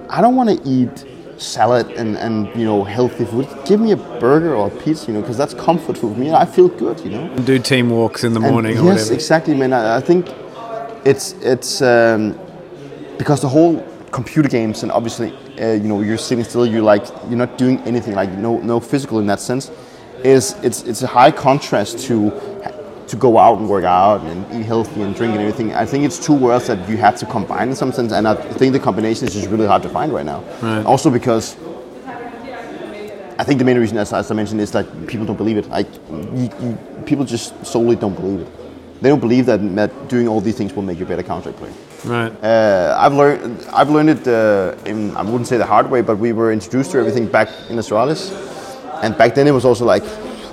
I 0.09 0.21
don't 0.21 0.35
want 0.35 0.49
to 0.49 0.69
eat 0.69 1.05
salad 1.43 1.87
and, 1.91 2.17
and 2.17 2.47
you 2.59 2.65
know 2.65 2.83
healthy 2.83 3.25
food. 3.25 3.47
Give 3.65 3.79
me 3.79 3.91
a 3.91 3.97
burger 3.97 4.55
or 4.55 4.67
a 4.67 4.69
pizza, 4.69 5.07
you 5.07 5.13
know, 5.13 5.21
because 5.21 5.37
that's 5.37 5.53
comfort 5.53 5.97
food 5.97 6.13
for 6.13 6.19
me. 6.19 6.31
I 6.31 6.45
feel 6.45 6.67
good, 6.69 6.99
you 7.01 7.11
know. 7.11 7.35
Do 7.35 7.59
team 7.59 7.89
walks 7.89 8.23
in 8.23 8.33
the 8.33 8.41
And 8.41 8.51
morning 8.51 8.77
or 8.77 8.83
yes, 8.85 8.93
whatever. 8.93 9.13
exactly, 9.13 9.55
man. 9.55 9.73
I, 9.73 9.97
I 9.97 10.01
think 10.01 10.29
it's 11.05 11.33
it's 11.41 11.81
um, 11.81 12.37
because 13.17 13.41
the 13.41 13.49
whole 13.49 13.85
computer 14.11 14.47
games 14.49 14.83
and 14.83 14.91
obviously 14.91 15.33
uh, 15.59 15.71
you 15.73 15.87
know 15.87 16.01
you're 16.01 16.17
sitting 16.17 16.43
still. 16.43 16.65
You're 16.65 16.81
like 16.93 17.05
you're 17.29 17.37
not 17.45 17.57
doing 17.57 17.79
anything 17.81 18.15
like 18.15 18.31
no 18.31 18.59
no 18.59 18.79
physical 18.79 19.19
in 19.19 19.27
that 19.27 19.39
sense. 19.39 19.71
Is 20.23 20.55
it's 20.63 20.83
it's 20.83 21.01
a 21.03 21.07
high 21.07 21.31
contrast 21.31 21.99
to 22.07 22.31
to 23.07 23.15
go 23.15 23.37
out 23.37 23.59
and 23.59 23.69
work 23.69 23.83
out 23.83 24.21
and 24.21 24.45
eat 24.53 24.65
healthy 24.65 25.01
and 25.01 25.15
drink 25.15 25.33
and 25.33 25.41
everything. 25.41 25.73
I 25.73 25.85
think 25.85 26.05
it's 26.05 26.17
two 26.17 26.33
worlds 26.33 26.67
that 26.67 26.87
you 26.89 26.97
have 26.97 27.17
to 27.17 27.25
combine 27.25 27.69
in 27.69 27.75
some 27.75 27.91
sense, 27.91 28.11
and 28.11 28.27
I 28.27 28.35
think 28.35 28.73
the 28.73 28.79
combination 28.79 29.27
is 29.27 29.33
just 29.33 29.49
really 29.49 29.67
hard 29.67 29.83
to 29.83 29.89
find 29.89 30.13
right 30.13 30.25
now. 30.25 30.43
Right. 30.61 30.85
Also 30.85 31.09
because 31.09 31.55
I 33.37 33.43
think 33.43 33.59
the 33.59 33.65
main 33.65 33.77
reason, 33.77 33.97
as, 33.97 34.13
as 34.13 34.29
I 34.29 34.35
mentioned, 34.35 34.61
is 34.61 34.71
that 34.71 34.85
people 35.07 35.25
don't 35.25 35.37
believe 35.37 35.57
it. 35.57 35.67
Like, 35.67 35.87
you, 36.09 36.49
you, 36.61 36.77
people 37.05 37.25
just 37.25 37.65
solely 37.65 37.95
don't 37.95 38.13
believe 38.13 38.41
it. 38.41 38.47
They 39.01 39.09
don't 39.09 39.19
believe 39.19 39.47
that, 39.47 39.57
that 39.75 40.07
doing 40.07 40.27
all 40.27 40.39
these 40.39 40.55
things 40.55 40.71
will 40.73 40.83
make 40.83 40.97
you 40.97 41.05
a 41.05 41.07
better 41.09 41.23
Counter 41.23 41.51
player. 41.51 41.73
Right. 42.05 42.31
Uh, 42.43 42.95
I've 42.97 43.13
learned, 43.13 43.65
I've 43.73 43.89
learned 43.89 44.11
it. 44.11 44.27
Uh, 44.27 44.75
in, 44.85 45.15
I 45.17 45.23
wouldn't 45.23 45.47
say 45.47 45.57
the 45.57 45.65
hard 45.65 45.89
way, 45.89 46.01
but 46.01 46.17
we 46.19 46.31
were 46.31 46.53
introduced 46.53 46.91
to 46.91 46.99
everything 46.99 47.27
back 47.27 47.49
in 47.69 47.77
Astralis, 47.77 48.31
and 49.03 49.17
back 49.17 49.35
then 49.35 49.47
it 49.47 49.51
was 49.51 49.65
also 49.65 49.83
like, 49.83 50.03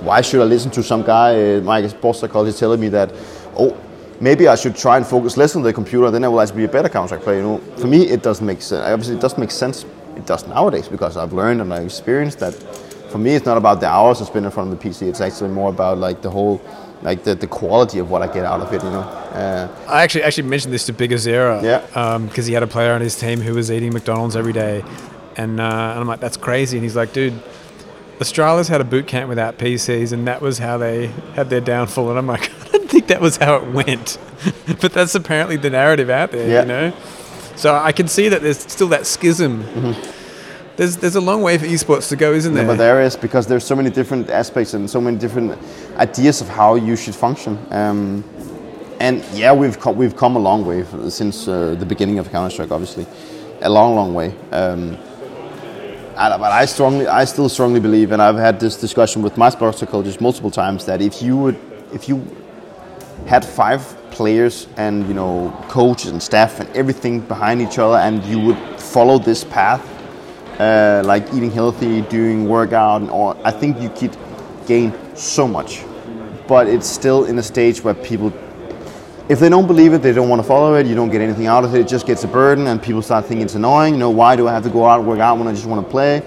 why 0.01 0.21
should 0.21 0.41
I 0.41 0.45
listen 0.45 0.71
to 0.71 0.83
some 0.83 1.03
guy, 1.03 1.57
uh, 1.57 1.61
my 1.61 1.85
sports 1.87 2.19
psychologist, 2.19 2.59
telling 2.59 2.79
me 2.79 2.89
that, 2.89 3.13
oh, 3.57 3.77
maybe 4.19 4.47
I 4.47 4.55
should 4.55 4.75
try 4.75 4.97
and 4.97 5.05
focus 5.05 5.37
less 5.37 5.55
on 5.55 5.63
the 5.63 5.73
computer, 5.73 6.09
then 6.11 6.23
I 6.23 6.27
will 6.27 6.41
actually 6.41 6.57
be 6.57 6.63
a 6.65 6.67
better 6.67 6.89
Counter 6.89 7.19
player. 7.19 7.37
You 7.37 7.43
know, 7.43 7.57
for 7.77 7.87
me, 7.87 8.07
it 8.07 8.23
doesn't 8.23 8.45
make 8.45 8.61
sense. 8.61 8.85
Obviously, 8.85 9.15
it 9.15 9.21
doesn't 9.21 9.39
make 9.39 9.51
sense. 9.51 9.85
It 10.15 10.25
does 10.25 10.47
nowadays 10.47 10.87
because 10.87 11.17
I've 11.17 11.33
learned 11.33 11.61
and 11.61 11.73
I've 11.73 11.85
experienced 11.85 12.39
that. 12.39 12.53
For 13.11 13.17
me, 13.17 13.35
it's 13.35 13.45
not 13.45 13.57
about 13.57 13.81
the 13.81 13.87
hours 13.87 14.21
I 14.21 14.25
spend 14.25 14.45
in 14.45 14.51
front 14.51 14.71
of 14.71 14.79
the 14.79 14.89
PC. 14.89 15.07
It's 15.07 15.19
actually 15.19 15.49
more 15.49 15.69
about 15.69 15.97
like 15.97 16.21
the 16.21 16.29
whole, 16.29 16.61
like 17.01 17.23
the, 17.23 17.35
the 17.35 17.47
quality 17.47 17.99
of 17.99 18.09
what 18.09 18.21
I 18.21 18.27
get 18.27 18.45
out 18.45 18.61
of 18.61 18.71
it. 18.73 18.81
You 18.83 18.89
know. 18.89 19.01
Uh, 19.01 19.67
I 19.87 20.03
actually 20.03 20.23
actually 20.23 20.47
mentioned 20.47 20.73
this 20.73 20.85
to 20.85 20.93
Big 20.93 21.11
Azera. 21.11 21.61
Yeah. 21.61 22.17
Because 22.19 22.45
he 22.45 22.53
had 22.53 22.63
a 22.63 22.67
player 22.67 22.93
on 22.93 23.01
his 23.01 23.19
team 23.19 23.41
who 23.41 23.53
was 23.53 23.69
eating 23.69 23.93
McDonald's 23.93 24.35
every 24.35 24.53
day, 24.53 24.83
and, 25.35 25.59
uh, 25.59 25.63
and 25.63 25.99
I'm 25.99 26.07
like, 26.07 26.21
that's 26.21 26.37
crazy. 26.37 26.77
And 26.77 26.83
he's 26.83 26.95
like, 26.95 27.11
dude, 27.11 27.33
Astralis 28.21 28.69
had 28.69 28.81
a 28.81 28.83
boot 28.83 29.07
camp 29.07 29.29
without 29.29 29.57
PCs, 29.57 30.11
and 30.11 30.27
that 30.27 30.41
was 30.41 30.59
how 30.59 30.77
they 30.77 31.07
had 31.35 31.49
their 31.49 31.61
downfall. 31.61 32.09
And 32.09 32.19
I'm 32.19 32.27
like, 32.27 32.51
I 32.65 32.77
don't 32.77 32.89
think 32.89 33.07
that 33.07 33.19
was 33.19 33.37
how 33.37 33.55
it 33.57 33.71
went, 33.71 34.17
but 34.81 34.93
that's 34.93 35.15
apparently 35.15 35.57
the 35.57 35.69
narrative 35.69 36.09
out 36.09 36.31
there. 36.31 36.47
Yeah. 36.47 36.61
You 36.61 36.67
know. 36.67 36.93
So 37.55 37.75
I 37.75 37.91
can 37.91 38.07
see 38.07 38.29
that 38.29 38.41
there's 38.41 38.59
still 38.59 38.87
that 38.89 39.05
schism. 39.05 39.63
There's 40.77 40.97
there's 40.97 41.15
a 41.15 41.21
long 41.21 41.41
way 41.41 41.57
for 41.57 41.65
esports 41.65 42.09
to 42.09 42.15
go, 42.15 42.31
isn't 42.31 42.53
there? 42.53 42.63
Yeah, 42.63 42.69
but 42.71 42.77
there 42.77 43.01
is 43.01 43.15
because 43.15 43.45
there's 43.45 43.65
so 43.65 43.75
many 43.75 43.89
different 43.89 44.29
aspects 44.29 44.73
and 44.73 44.89
so 44.89 45.01
many 45.01 45.17
different 45.17 45.59
ideas 45.97 46.41
of 46.41 46.47
how 46.47 46.75
you 46.75 46.95
should 46.95 47.13
function. 47.13 47.59
Um, 47.71 48.23
and 48.99 49.23
yeah, 49.33 49.51
we've 49.51 49.79
co- 49.79 49.91
we've 49.91 50.15
come 50.15 50.35
a 50.35 50.39
long 50.39 50.65
way 50.65 50.85
since 51.09 51.47
uh, 51.47 51.75
the 51.75 51.85
beginning 51.85 52.19
of 52.19 52.31
Counter 52.31 52.51
Strike. 52.51 52.71
Obviously, 52.71 53.05
a 53.61 53.69
long, 53.69 53.95
long 53.95 54.13
way. 54.13 54.33
Um, 54.51 54.97
and- 56.21 56.39
but 56.41 56.51
I 56.51 56.65
strongly, 56.65 57.07
I 57.07 57.25
still 57.25 57.49
strongly 57.49 57.79
believe, 57.79 58.11
and 58.11 58.21
I've 58.21 58.37
had 58.37 58.59
this 58.59 58.75
discussion 58.75 59.21
with 59.21 59.37
my 59.37 59.49
sports 59.49 59.79
psychologist 59.79 60.21
multiple 60.21 60.51
times 60.51 60.85
that 60.85 61.01
if 61.01 61.21
you 61.21 61.37
would, 61.37 61.57
if 61.93 62.07
you 62.09 62.21
had 63.25 63.43
five 63.45 63.81
players 64.11 64.67
and 64.77 65.07
you 65.07 65.13
know 65.13 65.53
coaches 65.69 66.11
and 66.11 66.21
staff 66.21 66.59
and 66.59 66.69
everything 66.75 67.21
behind 67.21 67.61
each 67.61 67.77
other, 67.79 67.97
and 67.97 68.23
you 68.25 68.39
would 68.39 68.57
follow 68.77 69.17
this 69.19 69.43
path, 69.43 69.81
uh, 70.59 71.01
like 71.05 71.23
eating 71.33 71.51
healthy, 71.51 72.01
doing 72.01 72.47
workout, 72.47 73.01
and 73.01 73.09
all, 73.09 73.35
I 73.43 73.51
think 73.51 73.81
you 73.81 73.89
could 73.89 74.15
gain 74.67 74.93
so 75.15 75.47
much. 75.47 75.83
But 76.47 76.67
it's 76.67 76.87
still 76.87 77.25
in 77.25 77.37
a 77.39 77.43
stage 77.43 77.83
where 77.83 77.93
people, 77.93 78.31
if 79.31 79.39
they 79.39 79.49
don't 79.49 79.65
believe 79.65 79.93
it, 79.93 80.01
they 80.01 80.11
don't 80.11 80.27
want 80.27 80.41
to 80.41 80.47
follow 80.47 80.75
it. 80.75 80.85
You 80.85 80.93
don't 80.95 81.09
get 81.09 81.21
anything 81.21 81.47
out 81.47 81.63
of 81.63 81.73
it. 81.73 81.79
It 81.81 81.87
just 81.87 82.05
gets 82.05 82.23
a 82.23 82.27
burden, 82.27 82.67
and 82.67 82.81
people 82.83 83.01
start 83.01 83.25
thinking 83.25 83.45
it's 83.45 83.55
annoying. 83.55 83.93
You 83.93 83.99
know, 83.99 84.09
why 84.09 84.35
do 84.35 84.47
I 84.49 84.51
have 84.51 84.63
to 84.63 84.69
go 84.69 84.85
out 84.85 84.99
and 84.99 85.07
work 85.07 85.19
out 85.19 85.37
when 85.37 85.47
I 85.47 85.53
just 85.53 85.65
want 85.65 85.85
to 85.85 85.89
play? 85.89 86.21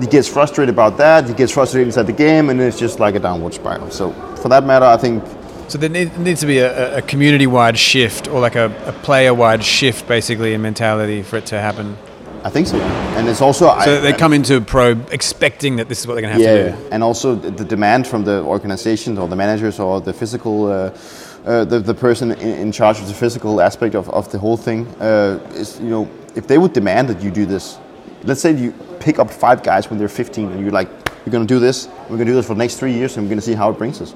He 0.00 0.06
gets 0.06 0.28
frustrated 0.28 0.72
about 0.74 0.96
that. 0.98 1.26
He 1.26 1.34
gets 1.34 1.50
frustrated 1.52 1.88
inside 1.88 2.06
the 2.06 2.12
game, 2.12 2.50
and 2.50 2.60
it's 2.60 2.78
just 2.78 3.00
like 3.00 3.14
a 3.16 3.18
downward 3.18 3.54
spiral. 3.54 3.90
So, 3.90 4.12
for 4.42 4.48
that 4.48 4.64
matter, 4.64 4.84
I 4.84 4.96
think 4.96 5.24
So 5.68 5.78
there 5.78 5.88
need- 5.90 6.16
needs 6.18 6.40
to 6.40 6.46
be 6.46 6.58
a, 6.58 6.98
a 6.98 7.02
community-wide 7.02 7.76
shift, 7.78 8.28
or 8.28 8.38
like 8.40 8.54
a, 8.54 8.66
a 8.86 8.92
player-wide 8.92 9.64
shift, 9.64 10.06
basically, 10.06 10.54
in 10.54 10.62
mentality 10.62 11.22
for 11.22 11.38
it 11.38 11.46
to 11.46 11.58
happen. 11.60 11.96
I 12.44 12.50
think 12.50 12.68
so. 12.68 12.78
And 13.16 13.26
it's 13.28 13.40
also 13.40 13.64
So 13.80 13.96
I, 13.96 14.00
they 14.00 14.12
come 14.12 14.32
into 14.32 14.60
pro 14.60 14.92
expecting 15.10 15.76
that 15.76 15.88
this 15.88 15.98
is 16.00 16.06
what 16.06 16.14
they're 16.14 16.22
going 16.22 16.38
to 16.38 16.44
have 16.44 16.56
yeah, 16.56 16.76
to 16.76 16.76
do. 16.76 16.88
and 16.92 17.02
also 17.02 17.34
the 17.34 17.50
the 17.50 17.64
demand 17.64 18.06
from 18.06 18.22
the 18.24 18.36
organizations 18.44 19.18
or 19.18 19.26
the 19.26 19.34
managers 19.34 19.80
or 19.80 20.00
the 20.00 20.12
physical, 20.12 20.70
uh, 20.70 20.90
uh, 21.46 21.64
the, 21.64 21.78
the 21.78 21.94
person 21.94 22.32
in, 22.32 22.38
in 22.58 22.72
charge 22.72 22.98
of 23.00 23.06
the 23.08 23.14
physical 23.14 23.60
aspect 23.60 23.94
of, 23.94 24.08
of 24.10 24.30
the 24.32 24.38
whole 24.38 24.56
thing 24.56 24.86
uh, 25.00 25.38
is, 25.54 25.78
you 25.80 25.88
know, 25.88 26.08
if 26.34 26.46
they 26.46 26.58
would 26.58 26.72
demand 26.72 27.08
that 27.08 27.22
you 27.22 27.30
do 27.30 27.46
this, 27.46 27.78
let's 28.24 28.40
say 28.40 28.52
you 28.52 28.72
pick 29.00 29.18
up 29.18 29.30
five 29.30 29.62
guys 29.62 29.88
when 29.88 29.98
they're 29.98 30.08
15 30.08 30.50
and 30.50 30.60
you're 30.60 30.70
like, 30.72 30.88
we're 31.24 31.32
going 31.32 31.46
to 31.46 31.54
do 31.54 31.58
this, 31.60 31.88
we're 32.02 32.16
going 32.16 32.26
to 32.26 32.32
do 32.32 32.34
this 32.34 32.46
for 32.46 32.54
the 32.54 32.58
next 32.58 32.76
three 32.76 32.92
years 32.92 33.16
and 33.16 33.24
we're 33.26 33.30
going 33.30 33.38
to 33.40 33.44
see 33.46 33.54
how 33.54 33.70
it 33.70 33.78
brings 33.78 34.00
us. 34.00 34.14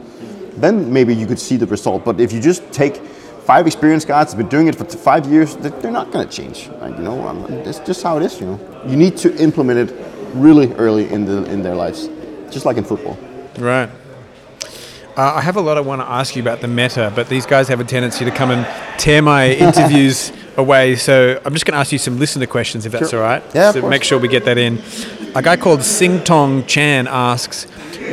Then 0.57 0.93
maybe 0.93 1.15
you 1.15 1.27
could 1.27 1.39
see 1.39 1.57
the 1.57 1.67
result. 1.67 2.05
But 2.05 2.21
if 2.21 2.33
you 2.33 2.41
just 2.41 2.71
take 2.73 2.97
five 2.97 3.67
experienced 3.67 4.07
guys 4.09 4.27
that've 4.27 4.39
been 4.39 4.49
doing 4.49 4.67
it 4.67 4.75
for 4.75 4.85
five 4.85 5.27
years, 5.27 5.57
they- 5.57 5.71
they're 5.71 5.91
not 5.93 6.11
going 6.11 6.27
to 6.29 6.33
change. 6.33 6.69
Like, 6.81 6.97
you 6.97 7.03
know, 7.05 7.27
um, 7.27 7.45
it's 7.47 7.79
just 7.81 8.03
how 8.03 8.17
it 8.19 8.25
is. 8.25 8.41
You 8.41 8.47
know, 8.47 8.83
you 8.87 8.97
need 8.97 9.17
to 9.19 9.35
implement 9.37 9.91
it 9.91 9.97
really 10.35 10.73
early 10.75 11.09
in 11.11 11.25
the 11.25 11.45
in 11.51 11.63
their 11.63 11.75
lives, 11.75 12.09
just 12.51 12.65
like 12.67 12.77
in 12.77 12.85
football. 12.85 13.17
Right. 13.59 13.89
Uh, 15.21 15.35
I 15.35 15.43
have 15.43 15.57
a 15.57 15.61
lot 15.61 15.77
I 15.77 15.81
want 15.83 16.01
to 16.01 16.09
ask 16.09 16.35
you 16.35 16.41
about 16.41 16.63
the 16.63 16.67
meta, 16.67 17.13
but 17.15 17.29
these 17.29 17.45
guys 17.45 17.69
have 17.69 17.79
a 17.79 17.85
tendency 17.85 18.25
to 18.25 18.31
come 18.31 18.51
and 18.51 18.67
tear 18.99 19.21
my 19.21 19.51
interviews 19.67 20.33
away. 20.57 20.97
So 20.97 21.39
I'm 21.45 21.53
just 21.53 21.67
going 21.67 21.75
to 21.75 21.79
ask 21.79 21.93
you 21.93 21.99
some 21.99 22.19
listener 22.19 22.47
questions, 22.47 22.87
if 22.87 22.93
that's 22.93 23.11
Sure. 23.11 23.23
all 23.23 23.29
right. 23.29 23.43
Yeah, 23.55 23.69
of 23.69 23.75
So 23.75 23.81
course. 23.83 23.91
make 23.91 24.03
sure 24.03 24.19
we 24.19 24.29
get 24.29 24.47
that 24.47 24.57
in. 24.57 24.81
A 25.35 25.43
guy 25.43 25.59
called 25.59 25.83
Sing 25.83 26.25
Tong 26.25 26.65
Chan 26.65 27.07
asks, 27.07 27.67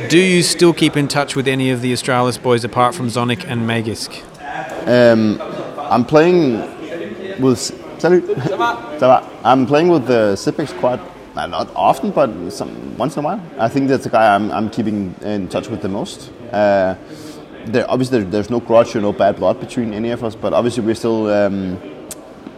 "Do 0.09 0.19
you 0.19 0.43
still 0.43 0.73
keep 0.73 0.97
in 0.97 1.07
touch 1.07 1.33
with 1.33 1.47
any 1.47 1.71
of 1.71 1.79
the 1.81 1.93
Astralis 1.93 2.37
boys 2.43 2.65
apart 2.65 2.93
from 2.93 3.07
Zonic 3.07 3.45
and 3.47 3.61
Magisk?" 3.61 4.11
I'm 4.85 6.03
playing 6.03 6.59
with 7.41 7.57
salut. 7.99 8.25
Ça 8.99 9.07
va. 9.07 9.29
I'm 9.45 9.65
playing 9.65 9.87
with 9.87 10.07
the 10.07 10.33
Xyp9x 10.35 10.77
quite 10.81 10.99
uh, 11.37 11.47
not 11.47 11.69
often, 11.73 12.11
but 12.11 12.29
some, 12.51 12.97
once 12.97 13.15
in 13.15 13.23
a 13.23 13.27
while. 13.27 13.41
I 13.57 13.69
think 13.69 13.87
that's 13.87 14.03
the 14.03 14.09
guy 14.09 14.35
I'm, 14.35 14.51
I'm 14.51 14.69
keeping 14.69 15.15
in 15.21 15.47
touch 15.47 15.69
with 15.69 15.81
the 15.81 15.87
most. 15.89 16.31
Uh, 16.51 16.95
there, 17.65 17.89
obviously, 17.89 18.19
there, 18.19 18.29
there's 18.29 18.49
no 18.49 18.59
grudge 18.59 18.95
or 18.95 19.01
no 19.01 19.13
bad 19.13 19.37
blood 19.37 19.59
between 19.59 19.93
any 19.93 20.11
of 20.11 20.23
us, 20.23 20.35
but 20.35 20.53
obviously 20.53 20.83
we're 20.83 20.95
still 20.95 21.27
um, 21.29 21.79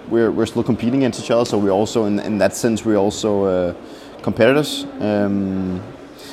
we're, 0.10 0.32
we're 0.32 0.45
still 0.45 0.63
competing 0.63 1.02
against 1.02 1.19
each 1.23 1.32
other. 1.32 1.45
So 1.45 1.58
we're 1.58 1.71
also 1.71 2.06
in, 2.06 2.19
in 2.19 2.38
that 2.39 2.56
sense 2.56 2.86
we're 2.86 2.97
also 2.97 3.43
uh, 3.45 3.73
competitors. 4.21 4.86
Um, 4.99 5.82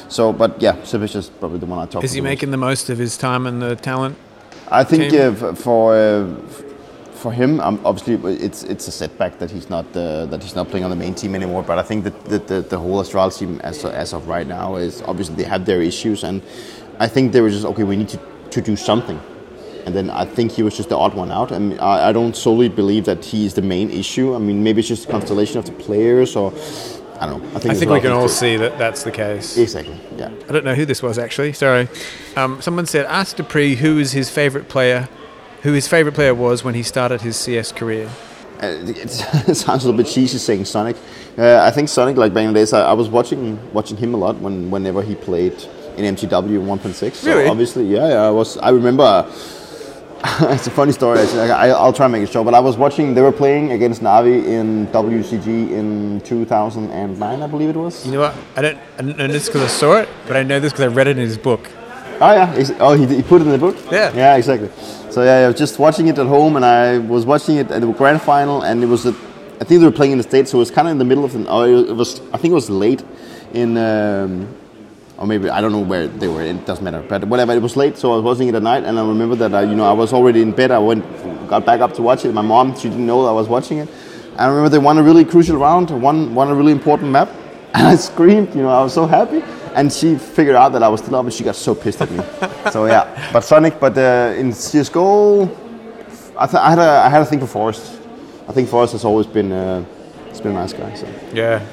so, 0.09 0.33
but 0.33 0.61
yeah, 0.61 0.77
Xyp9x 0.77 1.17
is 1.17 1.29
probably 1.29 1.59
the 1.59 1.67
one 1.67 1.81
I 1.81 1.87
talk. 1.87 2.05
Is 2.05 2.13
he 2.13 2.21
the 2.21 2.23
most. 2.23 2.31
making 2.31 2.51
the 2.51 2.57
most 2.57 2.91
of 2.91 2.99
his 2.99 3.17
time 3.17 3.47
and 3.47 3.61
the 3.61 3.77
talent? 3.77 4.17
I 4.69 4.85
think 4.85 5.13
uh, 5.13 5.55
for 5.55 5.95
uh, 5.95 6.27
for 7.15 7.33
him, 7.33 7.61
um, 7.61 7.81
obviously 7.85 8.15
it's 8.33 8.63
it's 8.65 8.89
a 8.89 8.93
setback 8.93 9.39
that 9.39 9.51
he's 9.51 9.69
not 9.71 9.85
uh, 9.97 10.27
that 10.27 10.43
he's 10.43 10.55
not 10.55 10.69
playing 10.69 10.85
on 10.85 10.91
the 10.91 10.97
main 10.97 11.15
team 11.15 11.35
anymore. 11.35 11.63
But 11.63 11.79
I 11.79 11.83
think 11.83 12.05
that 12.05 12.25
the, 12.27 12.39
the, 12.39 12.61
the 12.63 12.79
whole 12.79 13.01
Astral 13.01 13.31
team, 13.31 13.61
as 13.63 13.85
as 13.85 14.13
of 14.13 14.29
right 14.29 14.47
now, 14.47 14.77
is 14.77 15.03
obviously 15.03 15.37
they 15.37 15.45
have 15.45 15.65
their 15.65 15.83
issues, 15.83 16.25
and 16.25 16.43
I 16.99 17.09
think 17.09 17.33
they 17.33 17.41
were 17.41 17.51
just 17.51 17.65
okay. 17.65 17.85
We 17.85 17.97
need 17.97 18.09
to, 18.11 18.21
to 18.51 18.61
do 18.61 18.77
something, 18.77 19.21
and 19.85 19.95
then 19.95 20.11
I 20.11 20.25
think 20.25 20.53
he 20.53 20.63
was 20.63 20.77
just 20.77 20.89
the 20.89 20.97
odd 20.97 21.15
one 21.15 21.31
out. 21.31 21.53
I 21.53 21.59
mean, 21.59 21.79
I, 21.79 22.09
I 22.09 22.13
don't 22.13 22.37
solely 22.37 22.69
believe 22.69 23.05
that 23.05 23.25
he 23.25 23.47
is 23.47 23.55
the 23.55 23.63
main 23.63 23.91
issue. 23.91 24.35
I 24.35 24.39
mean, 24.39 24.63
maybe 24.63 24.81
it's 24.81 24.89
just 24.89 25.09
a 25.09 25.11
constellation 25.11 25.59
of 25.59 25.67
the 25.67 25.73
players, 25.73 26.37
or 26.37 26.53
I 27.21 27.27
don't 27.27 27.43
know. 27.43 27.49
I 27.57 27.61
think, 27.61 27.75
I 27.75 27.75
think 27.75 27.91
we 27.91 28.01
can 28.01 28.13
all 28.13 28.29
see 28.29 28.57
that 28.57 28.79
that's 28.79 29.03
the 29.03 29.11
case. 29.11 29.57
exactly. 29.57 29.99
Yeah. 30.17 30.31
I 30.49 30.53
don't 30.53 30.65
know 30.65 30.75
who 30.75 30.85
this 30.85 31.03
was 31.03 31.19
actually. 31.19 31.53
Sorry. 31.53 31.89
Um, 32.37 32.61
someone 32.61 32.87
said, 32.87 33.07
ask 33.07 33.37
dupreeh 33.37 33.77
who 33.77 33.99
is 33.99 34.13
his 34.13 34.29
favorite 34.31 34.69
player, 34.69 35.09
who 35.63 35.73
his 35.73 35.89
favorite 35.89 36.15
player 36.15 36.35
was 36.35 36.65
when 36.65 36.75
he 36.75 36.83
started 36.83 37.23
his 37.23 37.37
CS 37.37 37.73
career. 37.73 38.11
Uh, 38.63 38.67
it 38.87 39.09
sounds 39.57 39.85
a 39.85 39.89
little 39.89 39.93
bit 39.93 40.07
cheesy 40.07 40.39
saying 40.39 40.63
Zonic. 40.63 40.97
Uh, 41.39 41.63
I 41.63 41.71
think 41.71 41.89
Zonic, 41.89 42.17
like 42.17 42.33
back 42.33 42.45
in 42.45 42.53
the 42.53 42.61
days, 42.61 42.73
I, 42.73 42.83
I 42.83 42.93
was 42.93 43.09
watching 43.09 43.59
watching 43.73 43.97
him 43.97 44.15
a 44.15 44.17
lot 44.17 44.37
when 44.37 44.71
whenever 44.71 45.03
he 45.03 45.15
played 45.15 45.55
in 45.97 46.15
MTW 46.15 46.61
1.6. 46.65 47.15
So 47.15 47.31
Really? 47.35 47.49
obviously, 47.49 47.87
yeah, 47.87 48.09
yeah, 48.09 48.23
I 48.23 48.31
was. 48.31 48.57
I 48.59 48.71
remember. 48.71 49.27
it's 50.41 50.67
a 50.67 50.71
funny 50.71 50.93
story. 50.93 51.21
Actually. 51.21 51.51
I, 51.51 51.69
I'll 51.69 51.93
try 51.93 52.07
and 52.07 52.13
make 52.13 52.23
it 52.23 52.33
short. 52.33 52.47
But 52.47 52.55
I 52.55 52.61
was 52.61 52.77
watching. 52.77 53.15
They 53.15 53.21
were 53.21 53.33
playing 53.33 53.73
against 53.73 54.03
Navi 54.03 54.45
in 54.45 54.87
WCG 54.89 55.71
in 55.71 56.21
2009, 56.23 57.43
I 57.43 57.47
believe 57.47 57.69
it 57.69 57.77
was. 57.77 58.05
You 58.05 58.13
know 58.13 58.21
what? 58.21 58.35
I 58.57 58.63
don't, 58.63 58.79
I 58.99 59.03
don't 59.03 59.17
know 59.17 59.29
this 59.29 59.47
because 59.47 59.63
I 59.63 59.69
saw 59.69 59.97
it, 59.99 60.09
but 60.27 60.37
I 60.37 60.43
know 60.43 60.59
this 60.59 60.73
because 60.73 60.91
I 60.91 60.95
read 60.95 61.07
it 61.07 61.19
in 61.19 61.25
his 61.25 61.39
book. 61.39 61.71
Oh 62.21 62.33
yeah. 62.33 62.77
Oh, 62.81 62.95
he, 62.95 63.07
he 63.17 63.23
put 63.23 63.43
it 63.43 63.47
in 63.47 63.53
the 63.53 63.59
book. 63.59 63.77
Yeah. 63.93 64.13
Yeah, 64.15 64.37
exactly. 64.37 64.71
So 65.11 65.23
yeah, 65.23 65.45
I 65.45 65.47
was 65.49 65.57
just 65.57 65.79
watching 65.79 66.09
it 66.09 66.19
at 66.19 66.27
home, 66.27 66.57
and 66.57 66.65
I 66.65 66.99
was 66.99 67.27
watching 67.27 67.57
it 67.57 67.71
at 67.71 67.81
the 67.81 67.93
grand 67.93 68.23
final, 68.23 68.63
and 68.63 68.83
it 68.83 68.87
was. 68.87 69.07
A, 69.07 69.11
I 69.61 69.65
think 69.65 69.81
they 69.81 69.87
were 69.87 69.91
playing 69.93 70.13
in 70.13 70.19
the 70.19 70.25
states, 70.25 70.51
so 70.51 70.59
it 70.59 70.61
was 70.61 70.71
kind 70.71 70.89
of 70.89 70.93
in 70.93 70.99
the 70.99 71.05
middle 71.05 71.25
of 71.25 71.33
the. 71.33 71.47
Oh, 71.47 71.63
it 71.63 71.95
was. 71.95 72.21
I 72.33 72.39
think 72.39 72.53
it 72.53 72.55
was 72.55 72.71
late, 72.71 73.05
in. 73.53 73.77
Um, 73.77 74.49
or 75.19 75.27
maybe 75.27 75.49
I 75.49 75.61
don't 75.61 75.73
know 75.73 75.81
where 75.81 76.07
they 76.07 76.29
were. 76.29 76.43
It 76.43 76.67
doesn't 76.67 76.85
matter. 76.85 77.03
But 77.03 77.25
whatever, 77.25 77.53
it 77.53 77.63
was 77.63 77.77
late, 77.77 77.97
so 77.97 78.13
I 78.13 78.17
was 78.17 78.25
watching 78.25 78.49
it 78.49 78.55
at 78.55 78.63
night, 78.63 78.85
and 78.85 78.99
I 78.99 79.07
remember 79.07 79.35
that 79.37 79.55
I, 79.55 79.63
you 79.63 79.75
know, 79.75 79.85
I 79.85 79.93
was 79.93 80.13
already 80.13 80.43
in 80.43 80.53
bed. 80.53 80.71
I 80.71 80.79
went, 80.79 81.05
got 81.49 81.65
back 81.65 81.81
up 81.81 81.95
to 81.95 82.03
watch 82.03 82.25
it. 82.25 82.33
My 82.33 82.43
mom, 82.43 82.77
she 82.77 82.89
didn't 82.89 83.07
know 83.07 83.23
that 83.23 83.31
I 83.31 83.33
was 83.33 83.49
watching 83.49 83.79
it. 83.79 83.89
I 84.37 84.47
remember 84.47 84.69
they 84.69 84.79
won 84.79 84.99
a 84.99 85.03
really 85.03 85.25
crucial 85.25 85.57
round, 85.57 85.91
won 85.91 86.35
won 86.35 86.49
a 86.49 86.55
really 86.55 86.73
important 86.73 87.11
map, 87.11 87.29
and 87.75 87.87
I 87.87 87.97
screamed. 87.97 88.55
You 88.55 88.63
know, 88.63 88.71
I 88.71 88.83
was 88.83 88.93
so 88.93 89.07
happy. 89.07 89.43
And 89.75 89.93
she 89.93 90.17
figured 90.17 90.57
out 90.57 90.73
that 90.73 90.83
I 90.83 90.89
was 90.89 91.03
still 91.03 91.17
up, 91.17 91.25
and 91.25 91.33
she 91.35 91.45
got 91.45 91.55
so 91.55 91.75
pissed 91.75 92.01
at 92.01 92.11
me. 92.11 92.19
so 92.71 92.87
yeah, 92.87 93.31
but 93.33 93.43
Zonic, 93.43 93.79
but 93.79 93.97
uh, 93.97 94.35
in 94.35 94.53
CS:GO, 94.53 95.45
I, 96.39 96.47
th- 96.47 96.55
I 96.55 96.71
had 96.71 96.79
a 96.79 96.91
I 97.05 97.09
had 97.09 97.23
a 97.23 97.27
thing 97.27 97.41
for 97.47 97.47
f0rest. 97.47 98.01
I 98.49 98.53
think 98.53 98.69
f0rest 98.69 98.93
has 98.93 99.05
always 99.05 99.27
been 99.27 99.53
uh, 99.53 99.85
has 100.29 100.41
been 100.41 100.53
a 100.53 100.55
nice 100.55 100.73
guy. 100.73 100.95
So. 100.95 101.07
Yeah. 101.33 101.65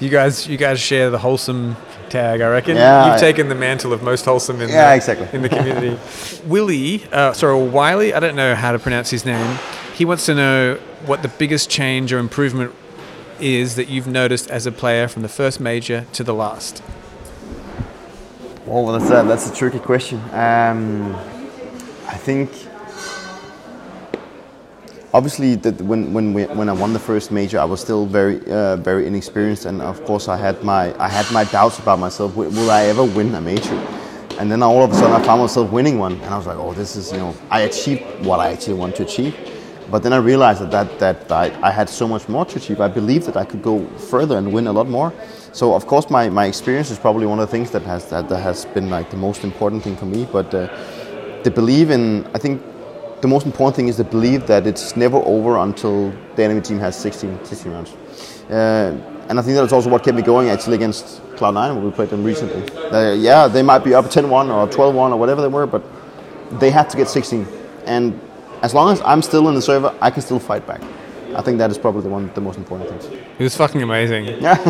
You 0.00 0.10
guys, 0.10 0.46
you 0.46 0.56
guys 0.56 0.78
share 0.78 1.10
the 1.10 1.18
wholesome 1.18 1.76
tag, 2.10 2.40
I 2.40 2.48
reckon. 2.48 2.76
Yeah, 2.76 3.10
You've 3.12 3.20
taken 3.20 3.48
the 3.48 3.54
mantle 3.54 3.92
of 3.92 4.02
most 4.02 4.24
wholesome 4.24 4.60
in 4.60 4.68
Yeah, 4.68 4.90
the, 4.90 4.96
exactly. 4.96 5.28
in 5.32 5.42
the 5.42 5.48
community. 5.48 5.98
Willie, 6.46 7.04
uh, 7.12 7.32
sorry, 7.32 7.62
Wiley, 7.68 8.14
I 8.14 8.20
don't 8.20 8.36
know 8.36 8.54
how 8.54 8.72
to 8.72 8.78
pronounce 8.78 9.10
his 9.10 9.24
name. 9.24 9.58
He 9.94 10.04
wants 10.04 10.26
to 10.26 10.34
know 10.34 10.74
what 11.06 11.22
the 11.22 11.28
biggest 11.28 11.68
change 11.70 12.12
or 12.12 12.18
improvement 12.18 12.74
is 13.40 13.76
that 13.76 13.88
you've 13.88 14.06
noticed 14.06 14.50
as 14.50 14.66
a 14.66 14.72
player 14.72 15.08
from 15.08 15.22
the 15.22 15.28
first 15.28 15.60
major 15.60 16.06
to 16.12 16.24
the 16.24 16.34
last. 16.34 16.82
Oh, 18.66 18.92
that's 18.98 19.10
a, 19.10 19.26
that's 19.26 19.50
a 19.50 19.54
tricky 19.54 19.78
question. 19.78 20.18
Um, 20.32 21.14
I 22.06 22.14
think 22.16 22.50
obviously 25.12 25.54
that 25.56 25.80
when 25.82 26.12
when 26.12 26.32
we, 26.32 26.44
when 26.44 26.68
I 26.68 26.72
won 26.72 26.92
the 26.92 26.98
first 26.98 27.30
major, 27.30 27.58
I 27.58 27.64
was 27.64 27.80
still 27.80 28.06
very 28.06 28.40
uh, 28.50 28.76
very 28.76 29.06
inexperienced, 29.06 29.66
and 29.66 29.80
of 29.82 30.04
course 30.04 30.28
I 30.28 30.36
had 30.36 30.62
my 30.62 30.94
I 31.00 31.08
had 31.08 31.30
my 31.32 31.44
doubts 31.44 31.78
about 31.78 31.98
myself. 31.98 32.36
Will, 32.36 32.50
will 32.50 32.70
I 32.70 32.84
ever 32.84 33.04
win 33.04 33.34
a 33.34 33.40
major? 33.40 33.74
And 34.38 34.52
then 34.52 34.62
all 34.62 34.82
of 34.82 34.92
a 34.92 34.94
sudden 34.94 35.20
I 35.20 35.24
found 35.24 35.40
myself 35.40 35.72
winning 35.72 35.98
one, 35.98 36.12
and 36.12 36.24
I 36.24 36.36
was 36.36 36.46
like, 36.46 36.58
oh, 36.58 36.72
this 36.72 36.96
is 36.96 37.12
you 37.12 37.18
know 37.18 37.34
I 37.50 37.60
achieved 37.60 38.02
what 38.24 38.40
I 38.40 38.52
actually 38.52 38.74
want 38.74 38.96
to 38.96 39.02
achieve. 39.02 39.34
But 39.90 40.02
then 40.02 40.12
I 40.12 40.18
realized 40.18 40.60
that 40.60 40.70
that, 40.70 40.98
that 40.98 41.32
I, 41.32 41.68
I 41.68 41.70
had 41.70 41.88
so 41.88 42.06
much 42.06 42.28
more 42.28 42.44
to 42.44 42.58
achieve. 42.58 42.80
I 42.80 42.88
believed 42.88 43.24
that 43.26 43.38
I 43.38 43.44
could 43.44 43.62
go 43.62 43.86
further 43.96 44.36
and 44.36 44.52
win 44.52 44.66
a 44.66 44.72
lot 44.72 44.86
more. 44.86 45.14
So 45.52 45.74
of 45.74 45.86
course 45.86 46.10
my, 46.10 46.28
my 46.28 46.44
experience 46.44 46.90
is 46.90 46.98
probably 46.98 47.24
one 47.26 47.40
of 47.40 47.48
the 47.48 47.50
things 47.50 47.70
that 47.70 47.82
has 47.82 48.04
that, 48.10 48.28
that 48.28 48.40
has 48.40 48.66
been 48.66 48.90
like 48.90 49.10
the 49.10 49.16
most 49.16 49.44
important 49.44 49.82
thing 49.82 49.96
for 49.96 50.04
me. 50.04 50.28
But 50.30 50.52
uh, 50.54 50.68
the 51.42 51.50
belief 51.50 51.88
in 51.88 52.26
I 52.34 52.38
think 52.38 52.60
the 53.20 53.28
most 53.28 53.46
important 53.46 53.76
thing 53.76 53.88
is 53.88 53.96
the 53.96 54.04
belief 54.04 54.46
that 54.46 54.66
it's 54.66 54.96
never 54.96 55.18
over 55.18 55.58
until 55.58 56.12
the 56.36 56.44
enemy 56.44 56.60
team 56.60 56.78
has 56.78 56.96
16, 56.96 57.44
16 57.44 57.72
rounds. 57.72 57.94
Uh, 58.50 58.96
and 59.28 59.38
I 59.38 59.42
think 59.42 59.56
that's 59.56 59.72
also 59.72 59.90
what 59.90 60.04
kept 60.04 60.16
me 60.16 60.22
going 60.22 60.48
actually 60.48 60.76
against 60.76 61.20
Cloud9 61.36 61.74
when 61.74 61.84
we 61.84 61.90
played 61.90 62.10
them 62.10 62.24
recently. 62.24 62.62
Uh, 62.90 63.12
yeah, 63.12 63.46
they 63.46 63.62
might 63.62 63.84
be 63.84 63.94
up 63.94 64.10
10 64.10 64.30
1 64.30 64.50
or 64.50 64.66
12 64.68 64.94
1 64.94 65.12
or 65.12 65.18
whatever 65.18 65.42
they 65.42 65.48
were, 65.48 65.66
but 65.66 65.82
they 66.60 66.70
had 66.70 66.88
to 66.90 66.96
get 66.96 67.08
16. 67.08 67.46
And 67.86 68.18
as 68.62 68.74
long 68.74 68.90
as 68.92 69.00
I'm 69.02 69.22
still 69.22 69.48
in 69.48 69.54
the 69.54 69.62
server, 69.62 69.94
I 70.00 70.10
can 70.10 70.22
still 70.22 70.38
fight 70.38 70.66
back. 70.66 70.80
I 71.36 71.42
think 71.42 71.58
that 71.58 71.70
is 71.70 71.76
probably 71.76 72.02
the 72.02 72.08
one 72.08 72.30
the 72.34 72.40
most 72.40 72.56
important 72.56 72.88
things. 72.88 73.04
It 73.38 73.42
was 73.42 73.54
fucking 73.54 73.82
amazing. 73.82 74.40
Yeah. 74.40 74.56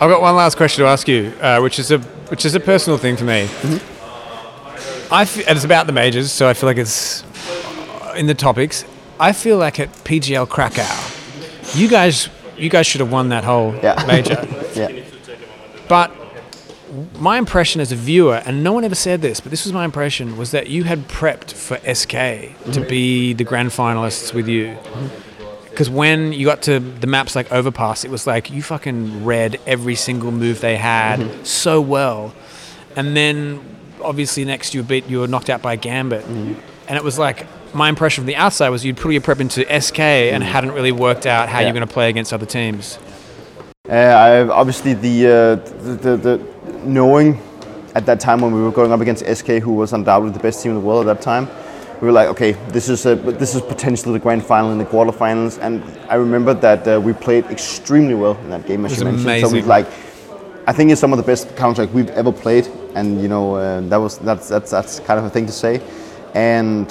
I've 0.00 0.10
got 0.10 0.20
one 0.20 0.34
last 0.34 0.56
question 0.56 0.82
to 0.84 0.88
ask 0.88 1.06
you, 1.06 1.32
uh, 1.40 1.60
which 1.60 1.78
is 1.78 1.92
a 1.92 1.98
which 2.30 2.44
is 2.44 2.54
a 2.56 2.60
personal 2.60 2.98
thing 2.98 3.16
for 3.16 3.24
me. 3.24 3.48
I 5.12 5.22
f- 5.22 5.46
and 5.46 5.56
it's 5.56 5.64
about 5.64 5.86
the 5.86 5.92
majors, 5.92 6.32
so 6.32 6.48
I 6.48 6.54
feel 6.54 6.68
like 6.68 6.78
it's 6.78 7.22
in 8.20 8.26
the 8.26 8.34
topics. 8.34 8.84
I 9.18 9.32
feel 9.32 9.56
like 9.56 9.80
at 9.80 9.88
PGL 10.04 10.46
Krakow, 10.48 10.86
you 11.74 11.88
guys 11.88 12.28
you 12.56 12.68
guys 12.68 12.86
should 12.86 13.00
have 13.00 13.10
won 13.10 13.30
that 13.30 13.44
whole 13.44 13.74
Yeah. 13.82 14.04
major. 14.06 14.46
Yeah. 14.74 15.02
But 15.88 16.12
my 17.18 17.38
impression 17.38 17.80
as 17.80 17.92
a 17.92 17.96
viewer, 17.96 18.42
and 18.44 18.62
no 18.62 18.72
one 18.72 18.84
ever 18.84 18.94
said 18.94 19.22
this, 19.22 19.40
but 19.40 19.50
this 19.50 19.64
was 19.64 19.72
my 19.72 19.84
impression, 19.86 20.36
was 20.36 20.50
that 20.50 20.68
you 20.68 20.84
had 20.84 21.08
prepped 21.08 21.52
for 21.52 21.76
SK 21.94 22.10
to 22.10 22.16
mm-hmm. 22.18 22.88
be 22.88 23.32
the 23.32 23.44
grand 23.44 23.70
finalists 23.70 24.34
with 24.34 24.48
you. 24.48 24.66
Mm-hmm. 24.66 25.70
Because 25.70 25.88
when 25.88 26.34
you 26.34 26.44
got 26.44 26.60
to 26.62 26.78
the 26.78 27.06
maps 27.06 27.34
like 27.34 27.50
Overpass, 27.50 28.04
it 28.04 28.10
was 28.10 28.26
like 28.26 28.50
you 28.50 28.62
fucking 28.62 29.24
read 29.24 29.58
every 29.66 29.94
single 29.94 30.30
move 30.30 30.60
they 30.60 30.76
had 30.76 31.20
mm-hmm. 31.20 31.44
so 31.44 31.80
well. 31.80 32.34
And 32.96 33.16
then 33.16 33.60
obviously 34.02 34.44
next 34.44 34.74
you 34.74 34.82
beat, 34.82 35.08
you 35.08 35.20
were 35.20 35.28
knocked 35.28 35.48
out 35.48 35.62
by 35.62 35.76
Gambit. 35.76 36.26
And 36.26 36.96
it 36.98 37.04
was 37.04 37.18
like, 37.18 37.46
my 37.74 37.88
impression 37.88 38.22
from 38.22 38.26
the 38.26 38.36
outside 38.36 38.68
was 38.70 38.84
you'd 38.84 38.96
put 38.96 39.12
your 39.12 39.20
prep 39.20 39.40
into 39.40 39.62
SK 39.80 40.00
and 40.00 40.42
it 40.42 40.46
hadn't 40.46 40.72
really 40.72 40.92
worked 40.92 41.26
out 41.26 41.48
how 41.48 41.58
Yeah. 41.60 41.66
you're 41.66 41.74
going 41.74 41.86
to 41.86 41.92
play 41.92 42.08
against 42.08 42.32
other 42.32 42.46
teams. 42.46 42.98
Uh, 43.88 43.92
I 43.94 44.48
obviously 44.48 44.94
the, 44.94 45.26
uh, 45.26 45.54
the, 45.82 45.94
the 45.96 46.16
the 46.16 46.78
knowing 46.84 47.40
at 47.94 48.06
that 48.06 48.20
time 48.20 48.40
when 48.40 48.52
we 48.54 48.60
were 48.62 48.70
going 48.70 48.92
up 48.92 49.00
against 49.00 49.24
SK, 49.26 49.46
who 49.62 49.72
was 49.72 49.92
undoubtedly 49.92 50.32
the 50.32 50.38
best 50.38 50.62
team 50.62 50.72
in 50.72 50.78
the 50.78 50.84
world 50.86 51.08
at 51.08 51.16
that 51.16 51.22
time, 51.22 51.48
we 52.00 52.06
were 52.06 52.12
like, 52.12 52.28
okay, 52.28 52.52
this 52.68 52.88
is 52.88 53.04
a, 53.04 53.14
this 53.16 53.54
is 53.54 53.62
potentially 53.62 54.12
the 54.12 54.18
grand 54.20 54.44
final 54.44 54.70
and 54.70 54.80
the 54.80 54.84
quarterfinals. 54.84 55.58
And 55.60 55.82
I 56.08 56.14
remember 56.14 56.54
that 56.54 56.86
uh, 56.86 57.00
we 57.00 57.12
played 57.12 57.44
extremely 57.46 58.14
well 58.14 58.36
in 58.38 58.50
that 58.50 58.66
game, 58.66 58.84
as 58.86 58.92
It 58.92 59.04
you 59.04 59.10
was 59.10 59.24
mentioned. 59.24 59.48
So 59.48 59.52
we 59.52 59.60
amazing. 59.60 59.68
like, 59.68 59.86
I 60.68 60.72
think 60.72 60.92
it's 60.92 61.00
some 61.00 61.12
of 61.12 61.16
the 61.18 61.24
best 61.24 61.56
counter 61.56 61.86
we've 61.88 62.10
ever 62.10 62.30
played, 62.32 62.68
and 62.94 63.20
you 63.20 63.28
know 63.28 63.54
uh, 63.56 63.80
that 63.88 63.96
was 63.96 64.18
that's 64.18 64.48
that's 64.48 64.70
that's 64.70 65.00
kind 65.00 65.18
of 65.18 65.24
a 65.24 65.30
thing 65.30 65.46
to 65.46 65.52
say, 65.52 65.80
and 66.34 66.86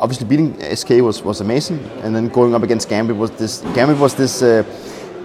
obviously 0.00 0.26
beating 0.26 0.58
SK 0.74 0.90
was, 1.02 1.22
was 1.22 1.40
amazing, 1.40 1.78
and 2.02 2.16
then 2.16 2.28
going 2.28 2.54
up 2.54 2.62
against 2.62 2.88
Gambit 2.88 3.16
was 3.16 3.30
this. 3.32 3.60
Gambit 3.74 3.98
was 3.98 4.14
this 4.14 4.42
uh, 4.42 4.64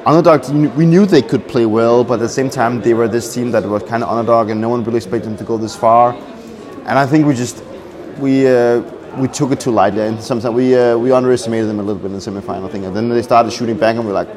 underdog. 0.05 0.47
We 0.75 0.85
knew 0.85 1.05
they 1.05 1.21
could 1.21 1.47
play 1.47 1.65
well, 1.65 2.03
but 2.03 2.15
at 2.15 2.19
the 2.19 2.29
same 2.29 2.49
time 2.49 2.81
they 2.81 2.93
were 2.93 3.07
this 3.07 3.33
team 3.33 3.51
that 3.51 3.63
was 3.63 3.83
kind 3.83 4.03
of 4.03 4.09
underdog, 4.09 4.49
and 4.49 4.61
no 4.61 4.69
one 4.69 4.83
really 4.83 4.97
expected 4.97 5.29
them 5.29 5.37
to 5.37 5.43
go 5.43 5.57
this 5.57 5.75
far. 5.75 6.13
And 6.85 6.99
I 6.99 7.05
think 7.07 7.25
we 7.25 7.33
just 7.33 7.63
we 8.19 8.47
uh, 8.47 8.81
we 9.17 9.27
took 9.29 9.51
it 9.51 9.59
too 9.59 9.71
lightly, 9.71 10.01
and 10.01 10.21
sometimes 10.21 10.53
we 10.53 10.75
uh, 10.75 10.97
we 10.97 11.11
underestimated 11.11 11.69
them 11.69 11.79
a 11.79 11.83
little 11.83 12.01
bit 12.01 12.07
in 12.07 12.13
the 12.13 12.19
semifinal 12.19 12.69
thing. 12.69 12.85
And 12.85 12.95
then 12.95 13.09
they 13.09 13.21
started 13.21 13.51
shooting 13.51 13.77
back, 13.77 13.95
and 13.95 14.05
we 14.05 14.11
are 14.11 14.13
like, 14.25 14.29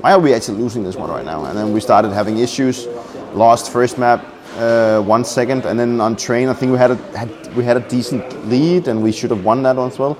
why 0.00 0.12
are 0.12 0.20
we 0.20 0.32
actually 0.32 0.58
losing 0.58 0.84
this 0.84 0.96
one 0.96 1.10
right 1.10 1.24
now? 1.24 1.44
And 1.44 1.58
then 1.58 1.72
we 1.72 1.80
started 1.80 2.12
having 2.12 2.38
issues. 2.38 2.86
Lost 3.34 3.72
first 3.72 3.96
map, 3.96 4.22
uh, 4.56 5.00
one 5.00 5.24
second, 5.24 5.64
and 5.66 5.78
then 5.78 6.00
on 6.00 6.16
train, 6.16 6.48
I 6.48 6.54
think 6.54 6.72
we 6.72 6.78
had 6.78 6.90
a 6.92 6.96
had, 7.16 7.54
we 7.56 7.64
had 7.64 7.76
a 7.76 7.80
decent 7.88 8.48
lead, 8.48 8.88
and 8.88 9.02
we 9.02 9.12
should 9.12 9.30
have 9.30 9.44
won 9.44 9.62
that 9.62 9.76
one 9.76 9.90
as 9.90 9.98
well. 9.98 10.18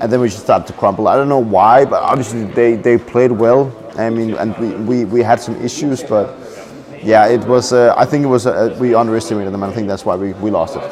And 0.00 0.10
then 0.10 0.20
we 0.20 0.28
just 0.28 0.44
started 0.44 0.66
to 0.66 0.72
crumble. 0.72 1.08
I 1.08 1.16
don't 1.16 1.28
know 1.28 1.38
why, 1.38 1.84
but 1.84 2.02
obviously 2.02 2.44
they, 2.44 2.74
they 2.76 2.96
played 2.96 3.32
well. 3.32 3.70
I 3.98 4.08
mean, 4.08 4.34
and 4.34 4.56
we, 4.56 4.68
we, 4.76 5.04
we 5.04 5.22
had 5.22 5.40
some 5.40 5.56
issues, 5.62 6.02
but 6.02 6.34
yeah, 7.02 7.26
it 7.26 7.44
was. 7.46 7.72
Uh, 7.72 7.94
I 7.96 8.06
think 8.06 8.24
it 8.24 8.28
was 8.28 8.46
uh, 8.46 8.74
we 8.80 8.94
underestimated 8.94 9.52
them, 9.52 9.62
and 9.62 9.72
I 9.72 9.74
think 9.74 9.88
that's 9.88 10.04
why 10.06 10.16
we, 10.16 10.32
we 10.34 10.50
lost 10.50 10.76
it. 10.76 10.82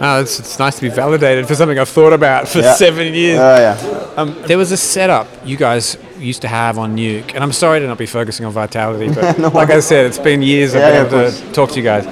Oh, 0.00 0.20
it's, 0.20 0.38
it's 0.38 0.58
nice 0.58 0.76
to 0.76 0.82
be 0.82 0.88
validated 0.90 1.46
for 1.48 1.54
something 1.54 1.78
I've 1.78 1.88
thought 1.88 2.12
about 2.12 2.48
for 2.48 2.58
Yeah. 2.58 2.74
seven 2.74 3.14
years. 3.14 3.38
Uh, 3.38 3.76
yeah. 3.80 4.10
Um, 4.20 4.36
there 4.46 4.58
was 4.58 4.70
a 4.72 4.76
setup 4.76 5.26
you 5.44 5.56
guys 5.56 5.96
used 6.18 6.42
to 6.42 6.48
have 6.48 6.78
on 6.78 6.96
Nuke, 6.96 7.34
and 7.34 7.42
I'm 7.42 7.52
sorry 7.52 7.80
to 7.80 7.86
not 7.86 7.98
be 7.98 8.06
focusing 8.06 8.44
on 8.46 8.52
Vitality, 8.52 9.08
but 9.14 9.38
like 9.54 9.70
I 9.70 9.80
said, 9.80 10.06
it's 10.06 10.18
been 10.18 10.42
years 10.42 10.74
Yeah, 10.74 10.86
I've 10.86 10.94
yeah, 10.94 11.04
been 11.04 11.20
able 11.24 11.30
to 11.32 11.52
talk 11.52 11.70
to 11.70 11.76
you 11.76 11.82
guys. 11.82 12.06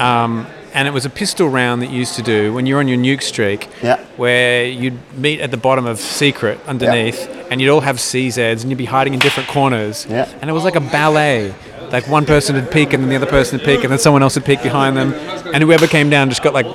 Um, 0.00 0.46
and 0.74 0.86
it 0.86 0.92
was 0.92 1.06
a 1.06 1.10
pistol 1.10 1.48
round 1.48 1.80
that 1.82 1.90
you 1.90 1.98
used 1.98 2.14
to 2.16 2.22
do 2.22 2.52
when 2.52 2.66
you're 2.66 2.78
on 2.78 2.88
your 2.88 2.98
Nuke 2.98 3.22
streak, 3.22 3.68
Yeah. 3.82 3.98
where 4.16 4.64
you'd 4.66 4.98
meet 5.16 5.40
at 5.40 5.50
the 5.50 5.56
bottom 5.56 5.86
of 5.86 5.98
Secret 5.98 6.60
underneath, 6.66 7.26
and 7.50 7.60
you'd 7.60 7.70
all 7.70 7.80
have 7.80 7.96
CZs, 7.96 8.60
and 8.62 8.70
you'd 8.70 8.76
be 8.76 8.84
hiding 8.84 9.14
in 9.14 9.18
different 9.18 9.48
corners. 9.48 10.06
Yeah. 10.08 10.28
And 10.42 10.50
it 10.50 10.52
was 10.52 10.64
like 10.64 10.76
a 10.76 10.80
ballet. 10.80 11.54
Like 11.90 12.06
one 12.08 12.26
person 12.26 12.54
would 12.56 12.70
peek, 12.70 12.92
and 12.92 13.02
then 13.02 13.10
the 13.10 13.16
other 13.16 13.26
person 13.26 13.58
would 13.58 13.66
peek, 13.66 13.82
and 13.82 13.90
then 13.90 13.98
someone 13.98 14.22
else 14.22 14.34
would 14.34 14.44
peek 14.44 14.62
behind 14.62 14.96
them, 14.96 15.12
and 15.54 15.62
whoever 15.62 15.86
came 15.86 16.10
down 16.10 16.28
just 16.28 16.42
got 16.42 16.52
like 16.54 16.66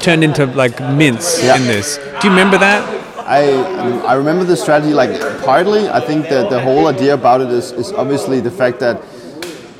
turned 0.00 0.22
into 0.22 0.46
like 0.46 0.78
mints 0.80 1.42
Yeah. 1.42 1.56
in 1.56 1.66
this. 1.66 1.96
Do 2.20 2.28
you 2.28 2.30
remember 2.30 2.58
that? 2.58 2.82
I 3.26 3.50
I 4.06 4.14
remember 4.14 4.44
the 4.44 4.56
strategy 4.56 4.92
like 4.92 5.10
partly. 5.44 5.88
I 5.88 6.00
think 6.00 6.28
that 6.28 6.50
the 6.50 6.60
whole 6.60 6.86
idea 6.86 7.14
about 7.14 7.40
it 7.40 7.50
is, 7.50 7.72
is 7.72 7.92
obviously 7.92 8.40
the 8.40 8.50
fact 8.50 8.78
that 8.80 8.96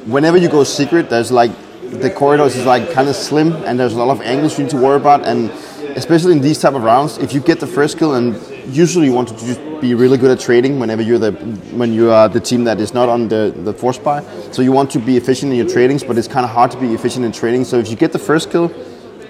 whenever 0.07 0.37
you 0.39 0.49
go 0.49 0.65
secret, 0.65 1.09
there's 1.11 1.31
like 1.31 1.53
the 1.91 2.11
corridors 2.11 2.57
is 2.57 2.67
like 2.67 2.91
kind 2.93 3.09
of 3.09 3.15
slim, 3.17 3.53
and 3.67 3.79
there's 3.79 3.93
a 3.93 3.99
lot 3.99 4.11
of 4.11 4.21
angles 4.23 4.59
you 4.59 4.65
need 4.65 4.71
to 4.71 4.77
worry 4.79 4.97
about, 4.97 5.25
and 5.25 5.51
especially 5.97 6.33
in 6.33 6.41
these 6.41 6.59
type 6.59 6.75
of 6.75 6.83
rounds, 6.83 7.19
if 7.19 7.33
you 7.33 7.41
get 7.41 7.61
the 7.61 7.67
first 7.67 7.99
kill, 7.99 8.15
and 8.15 8.35
usually 8.75 9.07
you 9.07 9.13
want 9.13 9.29
to 9.29 9.37
just 9.47 9.61
be 9.85 9.95
really 9.95 10.17
good 10.17 10.31
at 10.31 10.41
trading 10.41 10.81
whenever 10.81 11.03
you're 11.03 11.19
the 11.19 11.33
when 11.81 11.93
you 11.93 12.11
are 12.11 12.27
the 12.29 12.41
team 12.41 12.65
that 12.65 12.81
is 12.81 12.95
not 12.95 13.09
on 13.15 13.29
the 13.29 13.53
the 13.69 13.75
force 13.83 13.99
buy, 13.99 14.19
so 14.51 14.63
you 14.63 14.73
want 14.73 14.91
to 14.97 14.99
be 14.99 15.17
efficient 15.17 15.53
in 15.53 15.59
your 15.59 15.71
tradings, 15.77 16.07
but 16.07 16.17
it's 16.19 16.31
kind 16.37 16.45
of 16.49 16.51
hard 16.59 16.71
to 16.71 16.79
be 16.85 16.95
efficient 16.95 17.25
in 17.25 17.33
trading. 17.33 17.65
So 17.65 17.79
if 17.79 17.89
you 17.91 17.97
get 17.97 18.13
the 18.13 18.25
first 18.31 18.51
kill, 18.51 18.73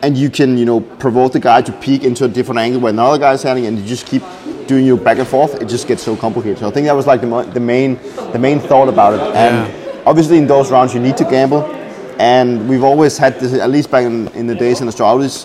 and 0.05 0.17
you 0.17 0.31
can 0.31 0.57
you 0.57 0.67
know 0.71 0.81
provoke 0.81 1.33
the 1.33 1.41
guy 1.41 1.61
to 1.63 1.73
peek 1.85 2.05
into 2.05 2.25
a 2.25 2.29
different 2.29 2.61
angle 2.61 2.81
where 2.81 2.93
another 2.93 3.19
guy 3.19 3.33
is 3.33 3.43
heading, 3.43 3.67
and 3.67 3.79
you 3.79 3.85
just 3.85 4.07
keep 4.07 4.23
doing 4.69 4.87
your 4.87 4.97
back 4.97 5.19
and 5.19 5.27
forth. 5.27 5.61
It 5.61 5.69
just 5.69 5.89
gets 5.89 6.03
so 6.03 6.17
complicated. 6.17 6.59
So 6.59 6.69
I 6.69 6.71
think 6.71 6.87
that 6.87 6.97
was 6.97 7.07
like 7.07 7.21
the, 7.21 7.43
the 7.53 7.65
main 7.73 7.99
the 8.33 8.39
main 8.39 8.61
thought 8.61 8.89
about 8.89 9.15
it. 9.15 9.23
And 9.35 9.57
obviously 10.07 10.39
in 10.39 10.47
those 10.47 10.71
rounds 10.71 10.95
you 10.95 11.01
need 11.01 11.17
to 11.17 11.25
gamble, 11.25 11.65
and 12.21 12.69
we've 12.69 12.85
always 12.85 13.19
had 13.19 13.41
this 13.41 13.55
at 13.55 13.71
least 13.71 13.91
back 13.91 14.05
in, 14.05 14.29
in 14.29 14.47
the 14.47 14.55
days 14.55 14.81
in 14.81 14.89
Astralis, 14.89 15.37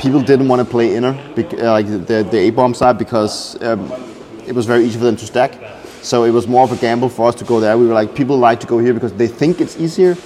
people 0.00 0.20
didn't 0.20 0.48
want 0.48 0.60
to 0.60 0.68
play 0.76 0.96
inner, 0.96 1.14
uh, 1.36 1.72
like 1.78 1.86
the 1.86 2.26
the 2.32 2.38
A 2.38 2.50
bomb 2.50 2.74
side 2.74 2.98
because. 2.98 3.60
Um, 3.62 4.15
it 4.46 4.54
was 4.54 4.66
very 4.66 4.84
easy 4.84 4.98
for 4.98 5.04
them 5.04 5.16
to 5.16 5.26
stack. 5.26 5.58
So 6.02 6.24
it 6.24 6.30
was 6.30 6.46
more 6.46 6.62
of 6.64 6.72
a 6.72 6.76
gamble 6.76 7.08
for 7.08 7.28
us 7.28 7.34
to 7.36 7.44
go 7.44 7.58
there. 7.60 7.76
We 7.76 7.86
were 7.86 7.94
like, 7.94 8.14
people 8.14 8.36
like 8.38 8.60
to 8.60 8.66
go 8.66 8.78
here 8.78 8.94
because 8.94 9.12
they 9.14 9.26
think 9.26 9.60
it's 9.60 9.76
easier, 9.76 10.16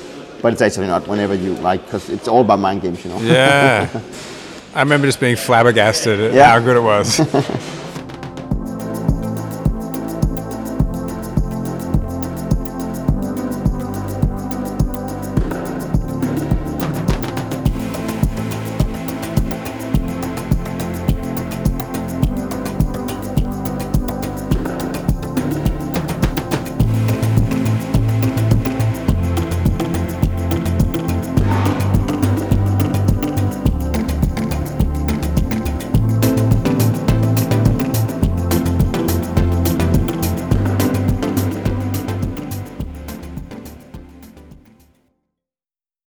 but 0.43 0.53
it's 0.53 0.61
actually 0.63 0.89
not. 0.89 1.09
Whenever 1.09 1.35
you 1.35 1.55
like, 1.55 1.85
because 1.85 2.11
it's 2.11 2.29
all 2.29 2.43
about 2.43 2.59
mind 2.59 2.83
games, 2.83 3.03
you 3.05 3.11
know. 3.11 3.21
Yeah. 3.21 3.89
I 4.75 4.81
remember 4.83 5.07
just 5.07 5.21
being 5.21 5.37
flabbergasted 5.37 6.21
at 6.21 6.35
Yeah. 6.35 6.51
how 6.51 6.61
good 6.61 6.77
it 6.77 6.81
was. 6.81 7.19